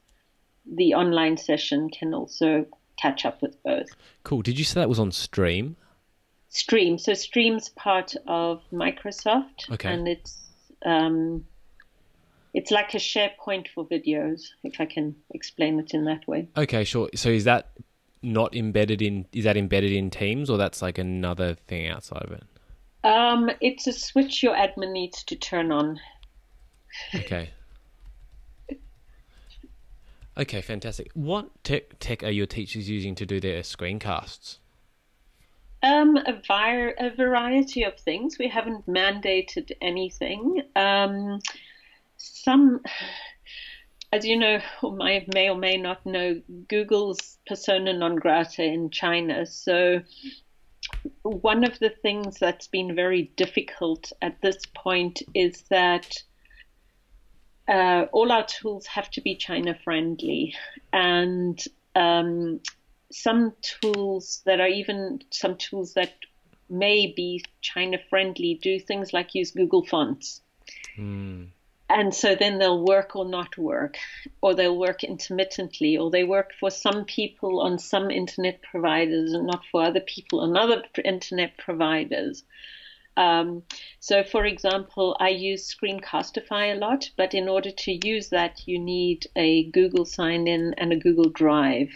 [0.67, 2.67] the online session can also
[3.01, 3.89] catch up with both.
[4.25, 4.43] Cool.
[4.43, 5.77] Did you say that was on Stream?
[6.51, 6.99] Stream.
[6.99, 9.93] So, Stream's part of Microsoft, okay.
[9.93, 10.39] and it's
[10.85, 11.47] um,
[12.53, 16.49] it's like a SharePoint for videos, if I can explain it in that way.
[16.57, 17.09] Okay, sure.
[17.15, 17.71] So, is that
[18.23, 22.33] not embedded in is that embedded in Teams or that's like another thing outside of
[22.33, 22.45] it?
[23.05, 26.01] Um, it's a switch your admin needs to turn on.
[27.15, 27.51] Okay.
[30.37, 31.11] okay, fantastic.
[31.15, 34.59] What tech tech are your teachers using to do their screencasts?
[35.83, 38.37] Um, a, vi- a variety of things.
[38.39, 40.63] We haven't mandated anything.
[40.75, 41.41] Um,
[42.17, 42.81] some
[44.13, 49.47] as you know, or may, or may not know, Google's persona non grata in China.
[49.47, 50.01] So,
[51.23, 56.11] one of the things that's been very difficult at this point is that
[57.69, 60.55] uh, all our tools have to be China friendly.
[60.93, 61.63] And
[61.95, 62.61] um,
[63.13, 66.15] some tools that are even some tools that
[66.71, 70.41] may be China friendly do things like use Google Fonts.
[70.99, 71.49] Mm.
[71.89, 73.97] And so then they'll work or not work,
[74.43, 79.47] or they'll work intermittently, or they work for some people on some internet providers and
[79.47, 82.45] not for other people on other internet providers.
[83.17, 83.65] Um,
[83.99, 88.79] so, for example, I use Screencastify a lot, but in order to use that, you
[88.79, 91.91] need a Google sign in and a Google Drive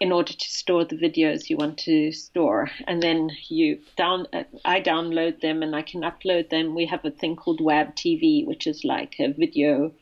[0.00, 2.70] in order to store the videos you want to store.
[2.86, 4.26] And then you down,
[4.64, 6.74] I download them and I can upload them.
[6.74, 9.92] We have a thing called Wab TV, which is like a video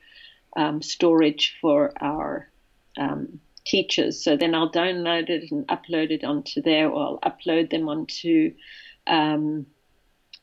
[0.56, 2.48] um, storage for our
[2.98, 4.22] um, teachers.
[4.22, 8.54] So then I'll download it and upload it onto there, or I'll upload them onto
[9.06, 9.66] um,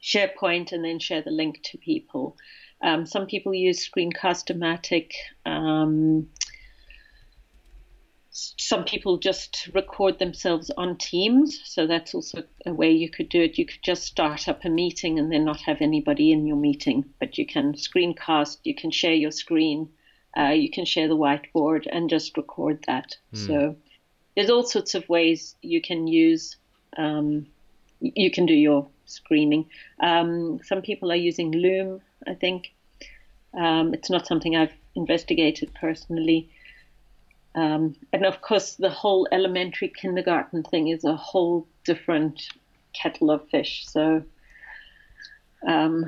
[0.01, 2.37] SharePoint and then share the link to people.
[2.81, 5.11] Um, some people use Screencast-O-Matic.
[8.31, 13.41] Some people just record themselves on Teams, so that's also a way you could do
[13.41, 13.57] it.
[13.57, 17.05] You could just start up a meeting and then not have anybody in your meeting,
[17.19, 19.89] but you can screencast, you can share your screen,
[20.37, 23.17] uh, you can share the whiteboard and just record that.
[23.33, 23.47] Mm.
[23.47, 23.75] So
[24.35, 26.55] there's all sorts of ways you can use,
[26.97, 27.47] um,
[27.99, 29.65] you can do your screening.
[29.99, 32.71] Um, some people are using Loom, I think.
[33.53, 36.49] Um, it's not something I've investigated personally.
[37.59, 42.47] Um, and of course, the whole elementary kindergarten thing is a whole different
[42.93, 43.85] kettle of fish.
[43.85, 44.23] So
[45.67, 46.05] um,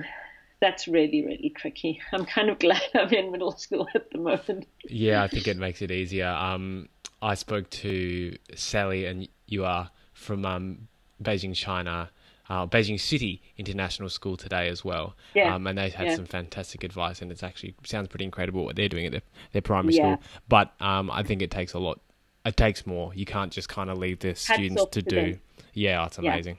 [0.61, 1.99] that's really, really tricky.
[2.13, 4.65] I'm kind of glad I'm in middle school at the moment.
[4.85, 6.29] Yeah, I think it makes it easier.
[6.29, 6.87] Um,
[7.21, 10.87] I spoke to Sally and you are from um,
[11.21, 12.11] Beijing, China,
[12.51, 15.15] uh, Beijing City International School today as well.
[15.33, 15.55] Yeah.
[15.55, 16.15] Um, and they had yeah.
[16.17, 19.21] some fantastic advice, and it's actually sounds pretty incredible what they're doing at their,
[19.53, 20.17] their primary yeah.
[20.17, 20.29] school.
[20.49, 22.01] But um, I think it takes a lot.
[22.45, 23.13] It takes more.
[23.15, 25.39] You can't just kind of leave the students to, to do.
[25.73, 26.57] Yeah, it's amazing.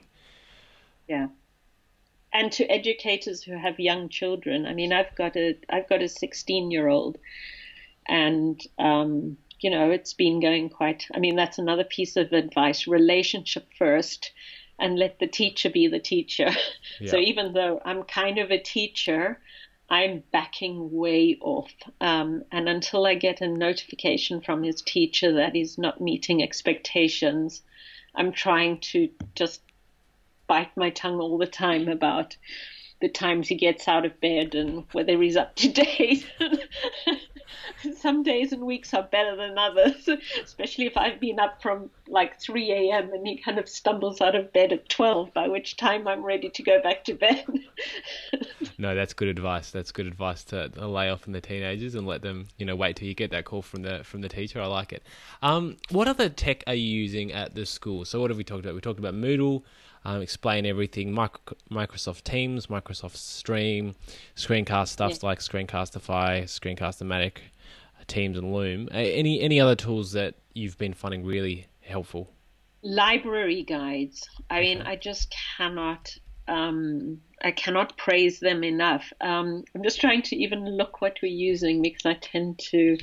[1.07, 1.15] Yeah.
[1.15, 1.27] yeah.
[2.33, 6.09] And to educators who have young children, I mean, I've got a I've got a
[6.09, 7.19] 16 year old,
[8.07, 11.05] and um, you know, it's been going quite.
[11.13, 14.31] I mean, that's another piece of advice: relationship first
[14.79, 16.49] and let the teacher be the teacher.
[16.99, 17.11] Yeah.
[17.11, 19.39] So even though I'm kind of a teacher,
[19.89, 21.71] I'm backing way off.
[21.99, 27.61] Um, and until I get a notification from his teacher that he's not meeting expectations,
[28.15, 29.61] I'm trying to just
[30.47, 32.37] bite my tongue all the time about
[33.01, 36.25] the times he gets out of bed and whether he's up to date.
[37.97, 40.07] some days and weeks are better than others,
[40.43, 43.11] especially if I've been up from like 3 a.m.
[43.13, 46.49] and he kind of stumbles out of bed at 12, by which time I'm ready
[46.49, 47.45] to go back to bed.
[48.77, 49.71] no, that's good advice.
[49.71, 52.75] That's good advice to, to lay off in the teenagers and let them, you know,
[52.75, 54.61] wait till you get that call from the from the teacher.
[54.61, 55.03] I like it.
[55.41, 58.05] Um, what other tech are you using at the school?
[58.05, 58.75] So what have we talked about?
[58.75, 59.63] We talked about Moodle.
[60.05, 63.95] Um, explain everything Microsoft Teams, Microsoft Stream,
[64.35, 65.17] screencast stuff yeah.
[65.23, 67.37] like Screencastify, Screencast-O-Matic,
[68.07, 68.89] Teams and Loom.
[68.91, 72.29] Any any other tools that you've been finding really helpful?
[72.81, 74.27] Library guides.
[74.49, 74.75] I okay.
[74.75, 76.15] mean, I just cannot.
[76.47, 79.13] Um, I cannot praise them enough.
[79.21, 82.97] Um, I'm just trying to even look what we're using because I tend to.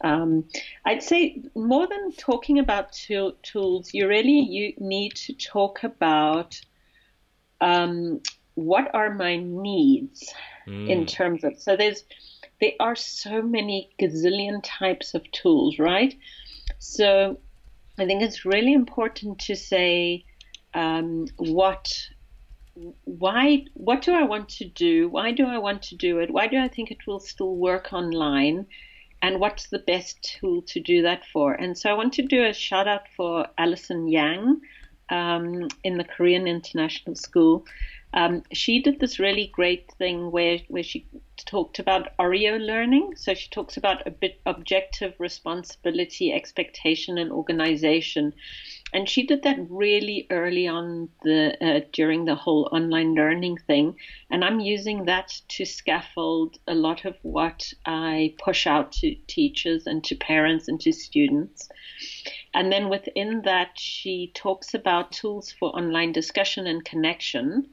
[0.00, 0.44] Um,
[0.84, 6.60] I'd say more than talking about tool, tools, you really you need to talk about
[7.60, 8.20] um,
[8.54, 10.32] what are my needs
[10.66, 10.88] mm.
[10.88, 11.58] in terms of.
[11.58, 12.04] So there's
[12.60, 16.16] there are so many gazillion types of tools, right?
[16.78, 17.38] So
[17.98, 20.24] I think it's really important to say
[20.74, 21.92] um, what
[23.04, 25.08] why what do I want to do?
[25.08, 26.30] Why do I want to do it?
[26.30, 28.66] Why do I think it will still work online?
[29.22, 31.52] And what's the best tool to do that for?
[31.52, 34.60] And so I want to do a shout out for Alison Yang
[35.10, 37.64] um, in the Korean International School.
[38.14, 41.06] Um, she did this really great thing where, where she
[41.44, 43.14] talked about Oreo learning.
[43.16, 48.32] So she talks about a bit objective responsibility, expectation, and organization.
[48.94, 53.96] And she did that really early on the uh, during the whole online learning thing.
[54.30, 59.86] And I'm using that to scaffold a lot of what I push out to teachers
[59.86, 61.68] and to parents and to students.
[62.54, 67.68] And then within that, she talks about tools for online discussion and connection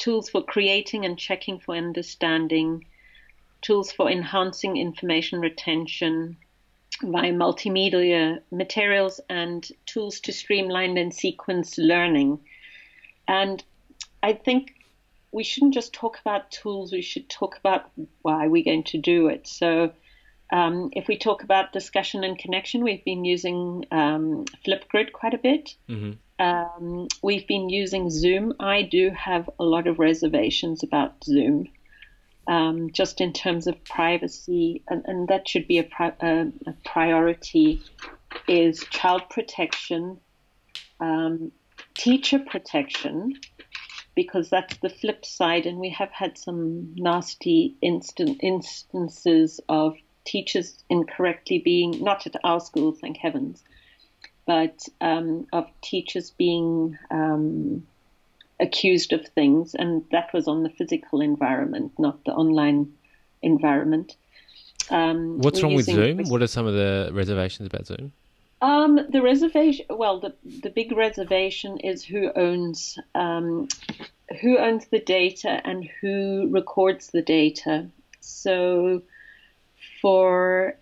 [0.00, 2.84] tools for creating and checking for understanding,
[3.62, 6.36] tools for enhancing information retention
[7.02, 12.40] via multimedia materials, and tools to streamline and sequence learning.
[13.28, 13.62] And
[14.22, 14.74] I think
[15.32, 17.90] we shouldn't just talk about tools, we should talk about
[18.22, 19.46] why we're going to do it.
[19.46, 19.92] So,
[20.52, 25.38] um, if we talk about discussion and connection, we've been using um, Flipgrid quite a
[25.38, 25.76] bit.
[25.88, 26.12] Mm-hmm.
[26.40, 28.54] Um, we've been using Zoom.
[28.58, 31.68] I do have a lot of reservations about Zoom.
[32.46, 36.48] um, just in terms of privacy, and, and that should be a, pri- a,
[36.84, 37.80] priority,
[38.48, 40.18] is child protection,
[41.00, 41.52] um,
[41.94, 43.34] teacher protection,
[44.16, 50.82] because that's the flip side, and we have had some nasty instant instances of teachers
[50.90, 53.62] incorrectly being not at our school, thank heavens,
[54.46, 57.86] but um, of teachers being um,
[58.60, 62.92] accused of things, and that was on the physical environment, not the online
[63.42, 64.16] environment.
[64.90, 66.24] Um, What's wrong with Zoom?
[66.28, 68.12] What are some of the reservations about Zoom?
[68.62, 73.68] Um, the reservation, well, the the big reservation is who owns um,
[74.40, 77.88] who owns the data and who records the data.
[78.20, 79.02] So,
[80.02, 80.76] for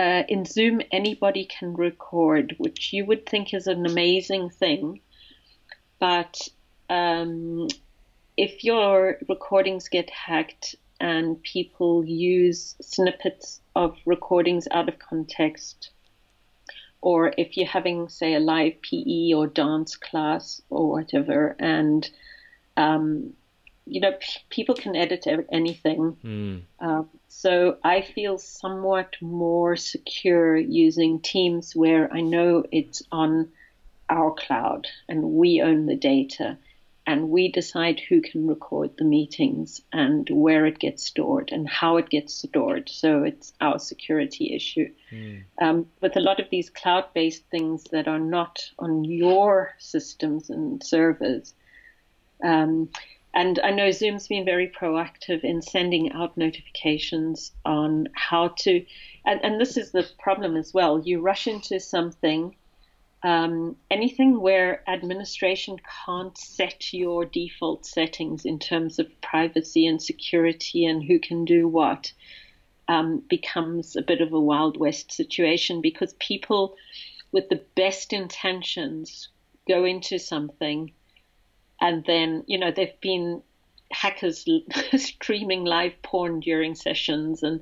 [0.00, 5.00] uh, in Zoom, anybody can record, which you would think is an amazing thing,
[5.98, 6.48] but
[6.88, 7.68] um,
[8.38, 15.90] if your recordings get hacked and people use snippets of recordings out of context,
[17.02, 22.08] or if you're having, say, a live PE or dance class or whatever, and
[22.78, 23.34] um,
[23.84, 26.16] you know, p- people can edit anything.
[26.24, 26.62] Mm.
[26.78, 27.02] Uh,
[27.32, 33.50] so I feel somewhat more secure using Teams where I know it's on
[34.10, 36.58] our cloud and we own the data
[37.06, 41.98] and we decide who can record the meetings and where it gets stored and how
[41.98, 42.88] it gets stored.
[42.88, 44.90] So it's our security issue.
[45.12, 45.44] Mm.
[45.62, 50.50] Um, with a lot of these cloud based things that are not on your systems
[50.50, 51.54] and servers.
[52.42, 52.88] Um,
[53.34, 58.84] and I know Zoom's been very proactive in sending out notifications on how to,
[59.24, 61.00] and, and this is the problem as well.
[61.00, 62.56] You rush into something
[63.22, 65.76] um, anything where administration
[66.06, 71.68] can't set your default settings in terms of privacy and security and who can do
[71.68, 72.12] what
[72.88, 76.76] um, becomes a bit of a Wild West situation because people
[77.30, 79.28] with the best intentions
[79.68, 80.92] go into something
[81.80, 83.42] and then, you know, they've been
[83.90, 84.46] hackers
[84.96, 87.60] streaming live porn during sessions and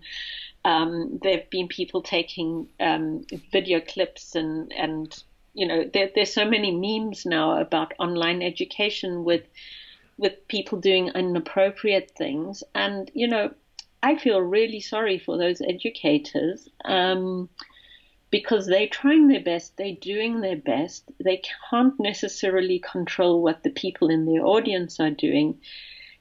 [0.65, 5.23] um, there have been people taking um, video clips and, and
[5.55, 9.43] you know, there, there's so many memes now about online education with
[10.19, 13.53] with people doing inappropriate things, and you know,
[14.03, 16.69] I feel really sorry for those educators.
[16.85, 17.49] Um,
[18.31, 21.11] because they're trying their best, they're doing their best.
[21.23, 25.61] They can't necessarily control what the people in their audience are doing.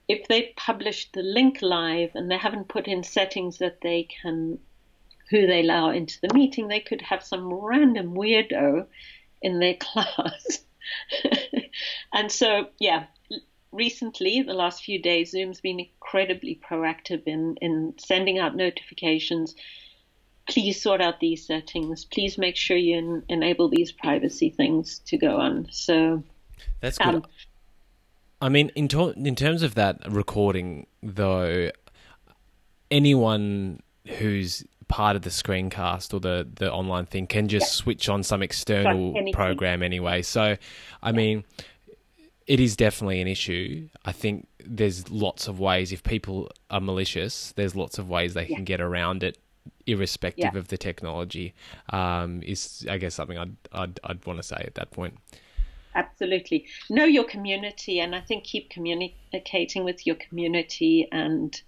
[0.07, 4.59] If they publish the link live and they haven't put in settings that they can,
[5.29, 8.87] who they allow into the meeting, they could have some random weirdo
[9.41, 10.63] in their class.
[12.13, 13.07] and so, yeah,
[13.73, 19.55] recently, the last few days, Zoom's been incredibly proactive in, in sending out notifications.
[20.49, 22.05] Please sort out these settings.
[22.05, 25.67] Please make sure you en- enable these privacy things to go on.
[25.71, 26.23] So
[26.79, 27.15] that's good.
[27.15, 27.25] Um,
[28.41, 31.71] I mean, in to- in terms of that recording, though,
[32.89, 37.83] anyone who's part of the screencast or the the online thing can just yeah.
[37.83, 40.21] switch on some external program anyway.
[40.21, 40.55] So,
[41.03, 41.11] I yeah.
[41.11, 41.43] mean,
[42.45, 43.89] it is definitely an issue.
[44.05, 48.47] I think there's lots of ways if people are malicious, there's lots of ways they
[48.47, 48.55] yeah.
[48.55, 49.37] can get around it
[49.85, 51.53] irrespective of the technology.
[51.89, 55.15] Um, is I guess something I'd I'd, I'd want to say at that point.
[55.97, 56.67] Absolutely.
[56.89, 61.59] Know your community and I think keep communicating with your community and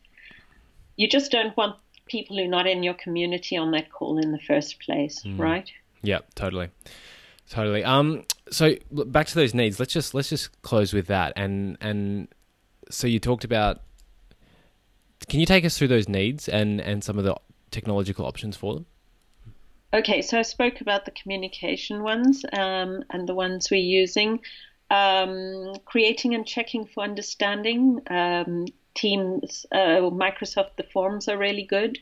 [0.97, 4.31] you just don't want people who are not in your community on that call in
[4.31, 5.39] the first place, mm.
[5.39, 5.71] right?
[6.03, 6.69] Yeah, totally.
[7.49, 7.83] Totally.
[7.83, 9.79] Um so back to those needs.
[9.79, 12.27] Let's just let's just close with that and and
[12.91, 13.81] so you talked about
[15.27, 17.35] can you take us through those needs and and some of the
[17.72, 18.86] technological options for them?
[19.91, 24.39] Okay, so I spoke about the communication ones um, and the ones we're using.
[24.91, 28.65] Um, creating and checking for understanding, um,
[28.95, 31.97] Teams, uh, Microsoft, the forms are really good.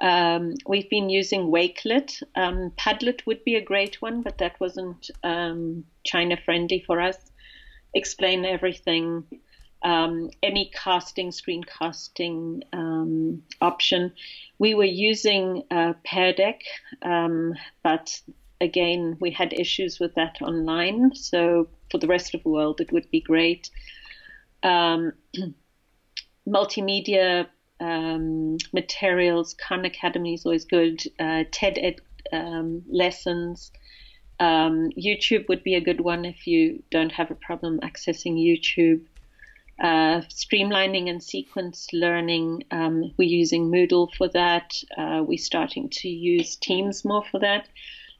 [0.00, 2.22] Um, we've been using Wakelet.
[2.34, 7.18] Um, Padlet would be a great one, but that wasn't um, China friendly for us.
[7.94, 9.24] Explain everything.
[9.82, 14.12] Um, any casting, screen casting um, option.
[14.58, 16.62] We were using uh, Pear Deck,
[17.02, 17.54] um,
[17.84, 18.20] but
[18.60, 21.14] again, we had issues with that online.
[21.14, 23.70] So for the rest of the world, it would be great.
[24.62, 25.12] Um,
[26.48, 27.46] multimedia
[27.80, 31.02] um, materials, Khan Academy is always good.
[31.18, 32.00] Uh, TED Ed
[32.32, 33.70] um, lessons.
[34.40, 39.04] YouTube would be a good one if you don't have a problem accessing YouTube.
[39.80, 42.64] Uh, streamlining and sequence learning.
[42.70, 44.74] Um, we're using Moodle for that.
[44.96, 47.68] Uh, we're starting to use Teams more for that.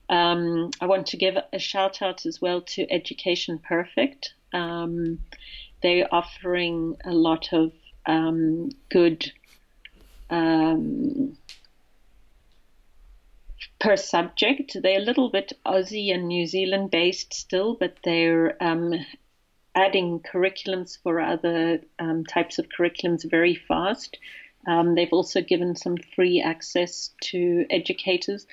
[0.09, 4.35] Um, I want to give a shout out as well to Education Perfect.
[4.53, 5.19] Um,
[5.83, 7.73] they're offering a lot of
[8.07, 9.31] um, good
[10.31, 11.37] um,
[13.81, 14.77] per subject.
[14.81, 18.95] They're a little bit Aussie and New Zealand based still, but they're um,
[19.79, 24.19] adding curriculums for other um, types of curriculums very fast.
[24.67, 28.47] Um, they've also given some free access to educators.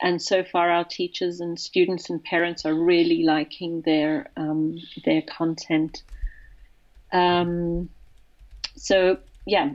[0.00, 5.22] And so far, our teachers and students and parents are really liking their um, their
[5.22, 6.02] content.
[7.12, 7.90] Um,
[8.76, 9.72] so yeah,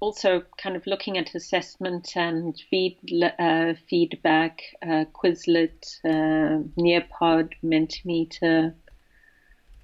[0.00, 2.98] also kind of looking at assessment and feed,
[3.38, 8.74] uh, feedback, uh, Quizlet, uh, Nearpod, Mentimeter.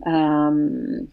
[0.07, 1.09] Um,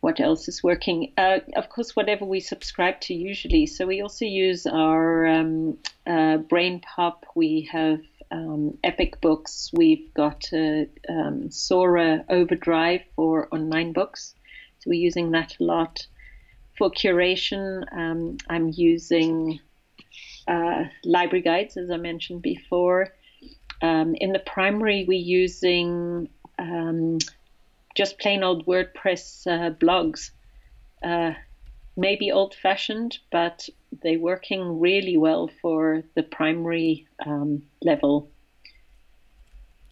[0.00, 1.12] what else is working?
[1.18, 3.66] Uh, of course, whatever we subscribe to usually.
[3.66, 7.24] So we also use our um, uh, BrainPop.
[7.34, 9.70] We have um, Epic Books.
[9.72, 14.34] We've got uh, um, Sora Overdrive for online books.
[14.78, 16.06] So we're using that a lot
[16.78, 19.58] for curation, um, I'm using
[20.46, 23.12] uh, library guides, as I mentioned before.
[23.82, 26.28] Um, in the primary, we're using
[26.58, 27.18] um,
[27.98, 30.30] just plain old WordPress uh, blogs.
[31.02, 31.32] Uh,
[31.96, 33.68] maybe old fashioned, but
[34.02, 38.30] they're working really well for the primary um, level.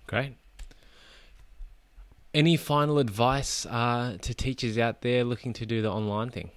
[0.07, 0.37] Great.
[2.33, 6.51] Any final advice uh, to teachers out there looking to do the online thing?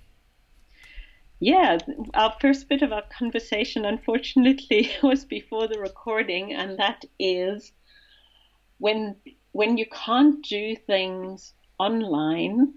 [1.39, 1.79] Yeah,
[2.13, 7.71] our first bit of our conversation, unfortunately, was before the recording, and that is
[8.77, 9.15] when
[9.51, 12.73] when you can't do things online,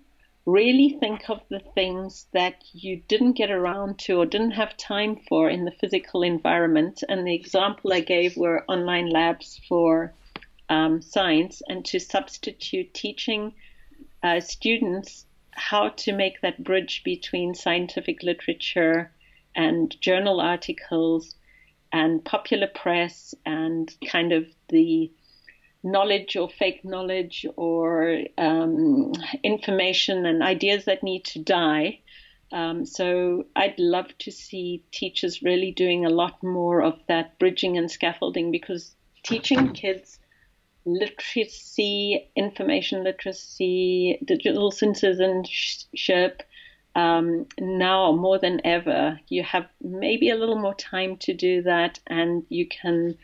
[0.46, 5.20] really think of the things that you didn't get around to or didn't have time
[5.28, 7.04] for in the physical environment.
[7.08, 10.12] And the example I gave were online labs for
[10.68, 13.52] um, science, and to substitute teaching
[14.22, 19.12] uh, students how to make that bridge between scientific literature
[19.54, 21.34] and journal articles
[21.92, 25.10] and popular press and kind of the
[25.82, 29.12] knowledge or fake knowledge or um,
[29.42, 32.00] information and ideas that need to die.
[32.52, 37.78] Um, so I'd love to see teachers really doing a lot more of that bridging
[37.78, 40.18] and scaffolding because teaching kids
[40.84, 46.42] literacy, information literacy, digital citizenship,
[46.94, 51.98] um, now more than ever, you have maybe a little more time to do that,
[52.06, 53.16] and you can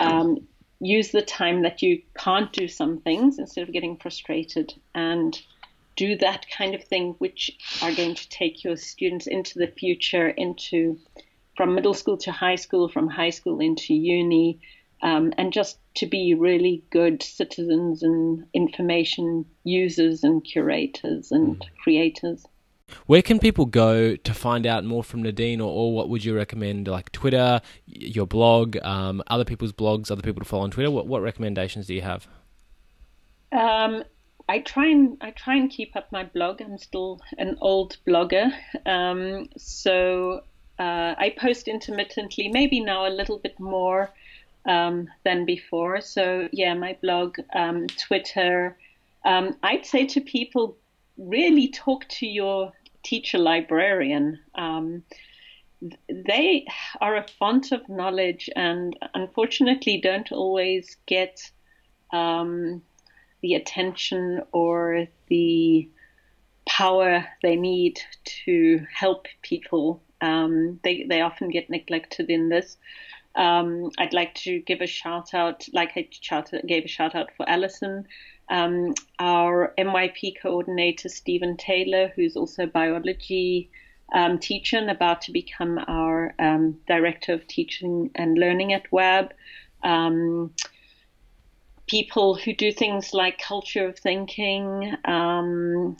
[0.00, 0.46] um,
[0.80, 5.40] use the time that you can't do some things instead of getting frustrated and
[5.96, 7.50] do that kind of thing, which
[7.82, 10.98] are going to take your students into the future, into
[11.56, 14.58] from middle school to high school, from high school into uni
[15.02, 21.66] um, and just to be really good citizens and information users and curators and mm.
[21.82, 22.44] creators.
[23.06, 26.34] Where can people go to find out more from Nadine, or, or what would you
[26.34, 26.88] recommend?
[26.88, 30.90] Like Twitter, your blog, um, other people's blogs, other people to follow on Twitter.
[30.90, 32.26] What, what recommendations do you have?
[33.52, 34.04] Um,
[34.48, 36.60] I try and I try and keep up my blog.
[36.60, 38.52] I'm still an old blogger,
[38.86, 40.42] um, so
[40.78, 42.48] uh, I post intermittently.
[42.48, 44.10] Maybe now a little bit more
[44.66, 46.00] um, than before.
[46.00, 48.76] So yeah, my blog, um, Twitter.
[49.24, 50.76] Um, I'd say to people,
[51.18, 52.72] really talk to your
[53.02, 54.38] teacher librarian.
[54.54, 55.02] Um,
[56.08, 56.66] they
[57.00, 61.50] are a font of knowledge and unfortunately don't always get
[62.12, 62.82] um,
[63.40, 65.88] the attention or the
[66.66, 70.02] power they need to help people.
[70.20, 72.76] Um, they, they often get neglected in this.
[73.34, 77.30] Um, I'd like to give a shout out, like I shout, gave a shout out
[77.36, 78.06] for Alison,
[78.50, 83.70] um, our MYP coordinator, Stephen Taylor, who's also a biology
[84.12, 89.32] um, teacher and about to become our um, director of teaching and learning at WAB.
[89.82, 90.52] Um,
[91.86, 95.96] people who do things like culture of thinking, um,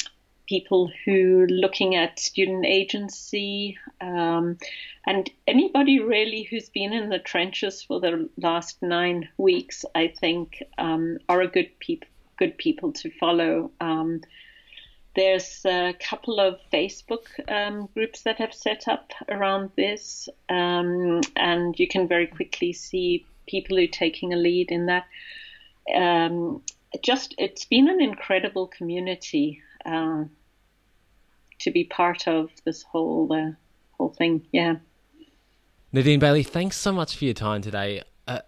[0.51, 4.59] people who are looking at student agency um,
[5.07, 10.61] and anybody really who's been in the trenches for the last nine weeks i think
[10.76, 12.09] um, are a good people
[12.41, 14.20] good people to follow um,
[15.14, 21.78] there's a couple of facebook um, groups that have set up around this um, and
[21.78, 25.07] you can very quickly see people who are taking a lead in that
[25.95, 26.61] um,
[27.03, 30.24] just it's been an incredible community uh,
[31.61, 33.53] to be part of this whole uh,
[33.93, 34.47] whole thing.
[34.53, 34.76] Yeah.
[35.93, 38.03] Nadine Bailey, thanks so much for your time today.
[38.26, 38.41] Uh,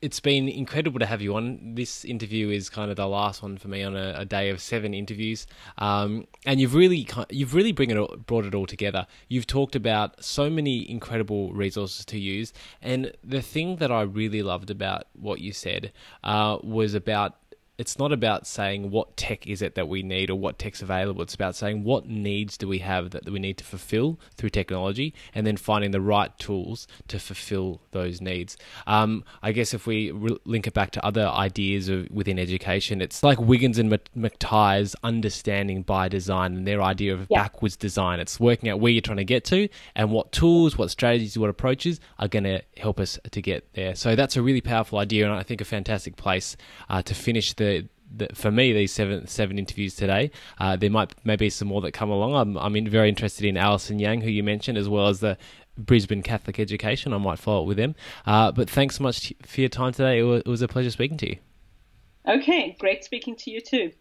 [0.00, 1.74] it's been incredible to have you on.
[1.74, 4.60] This interview is kind of the last one for me on a, a day of
[4.60, 5.46] seven interviews,
[5.78, 9.06] um, and you've really you've really bring it brought it all together.
[9.28, 14.42] You've talked about so many incredible resources to use, and the thing that I really
[14.42, 15.92] loved about what you said
[16.22, 17.36] uh, was about
[17.78, 21.22] it's not about saying what tech is it that we need or what tech's available.
[21.22, 25.14] It's about saying what needs do we have that we need to fulfill through technology,
[25.32, 28.56] and then finding the right tools to fulfill those needs.
[28.86, 33.00] Um, I guess if we re- link it back to other ideas of, within education,
[33.00, 37.42] it's like Wiggins and McTighe's understanding by design and their idea of yeah.
[37.42, 38.18] backwards design.
[38.18, 41.50] It's working out where you're trying to get to and what tools, what strategies, what
[41.50, 43.94] approaches are going to help us to get there.
[43.94, 46.56] So that's a really powerful idea, and I think a fantastic place
[46.88, 47.54] uh, to finish
[48.16, 51.92] the for me, these seven seven interviews today, uh, there might maybe some more that
[51.92, 52.34] come along.
[52.34, 55.36] I'm I'm in, very interested in Alison Yang, who you mentioned, as well as the
[55.76, 57.12] Brisbane Catholic Education.
[57.12, 57.94] I might follow up with them.
[58.26, 60.18] Uh, but thanks so much for your time today.
[60.18, 61.36] It was, it was a pleasure speaking to you.
[62.26, 63.92] Okay, great speaking to you too.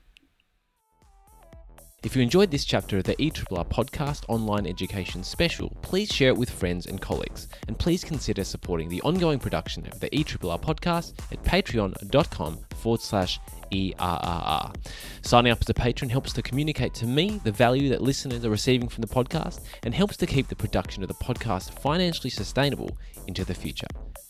[2.03, 6.37] If you enjoyed this chapter of the ERRR podcast online education special, please share it
[6.37, 11.13] with friends and colleagues, and please consider supporting the ongoing production of the ERRR podcast
[11.31, 13.39] at patreon.com forward slash
[13.71, 14.75] ERRR.
[15.23, 18.51] Signing up as a patron helps to communicate to me the value that listeners are
[18.51, 22.95] receiving from the podcast and helps to keep the production of the podcast financially sustainable
[23.25, 23.87] into the future.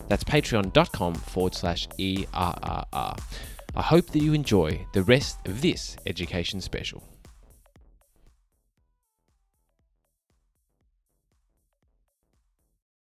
[0.07, 3.19] That's patreon.com forward slash ERRR.
[3.75, 7.03] I hope that you enjoy the rest of this education special.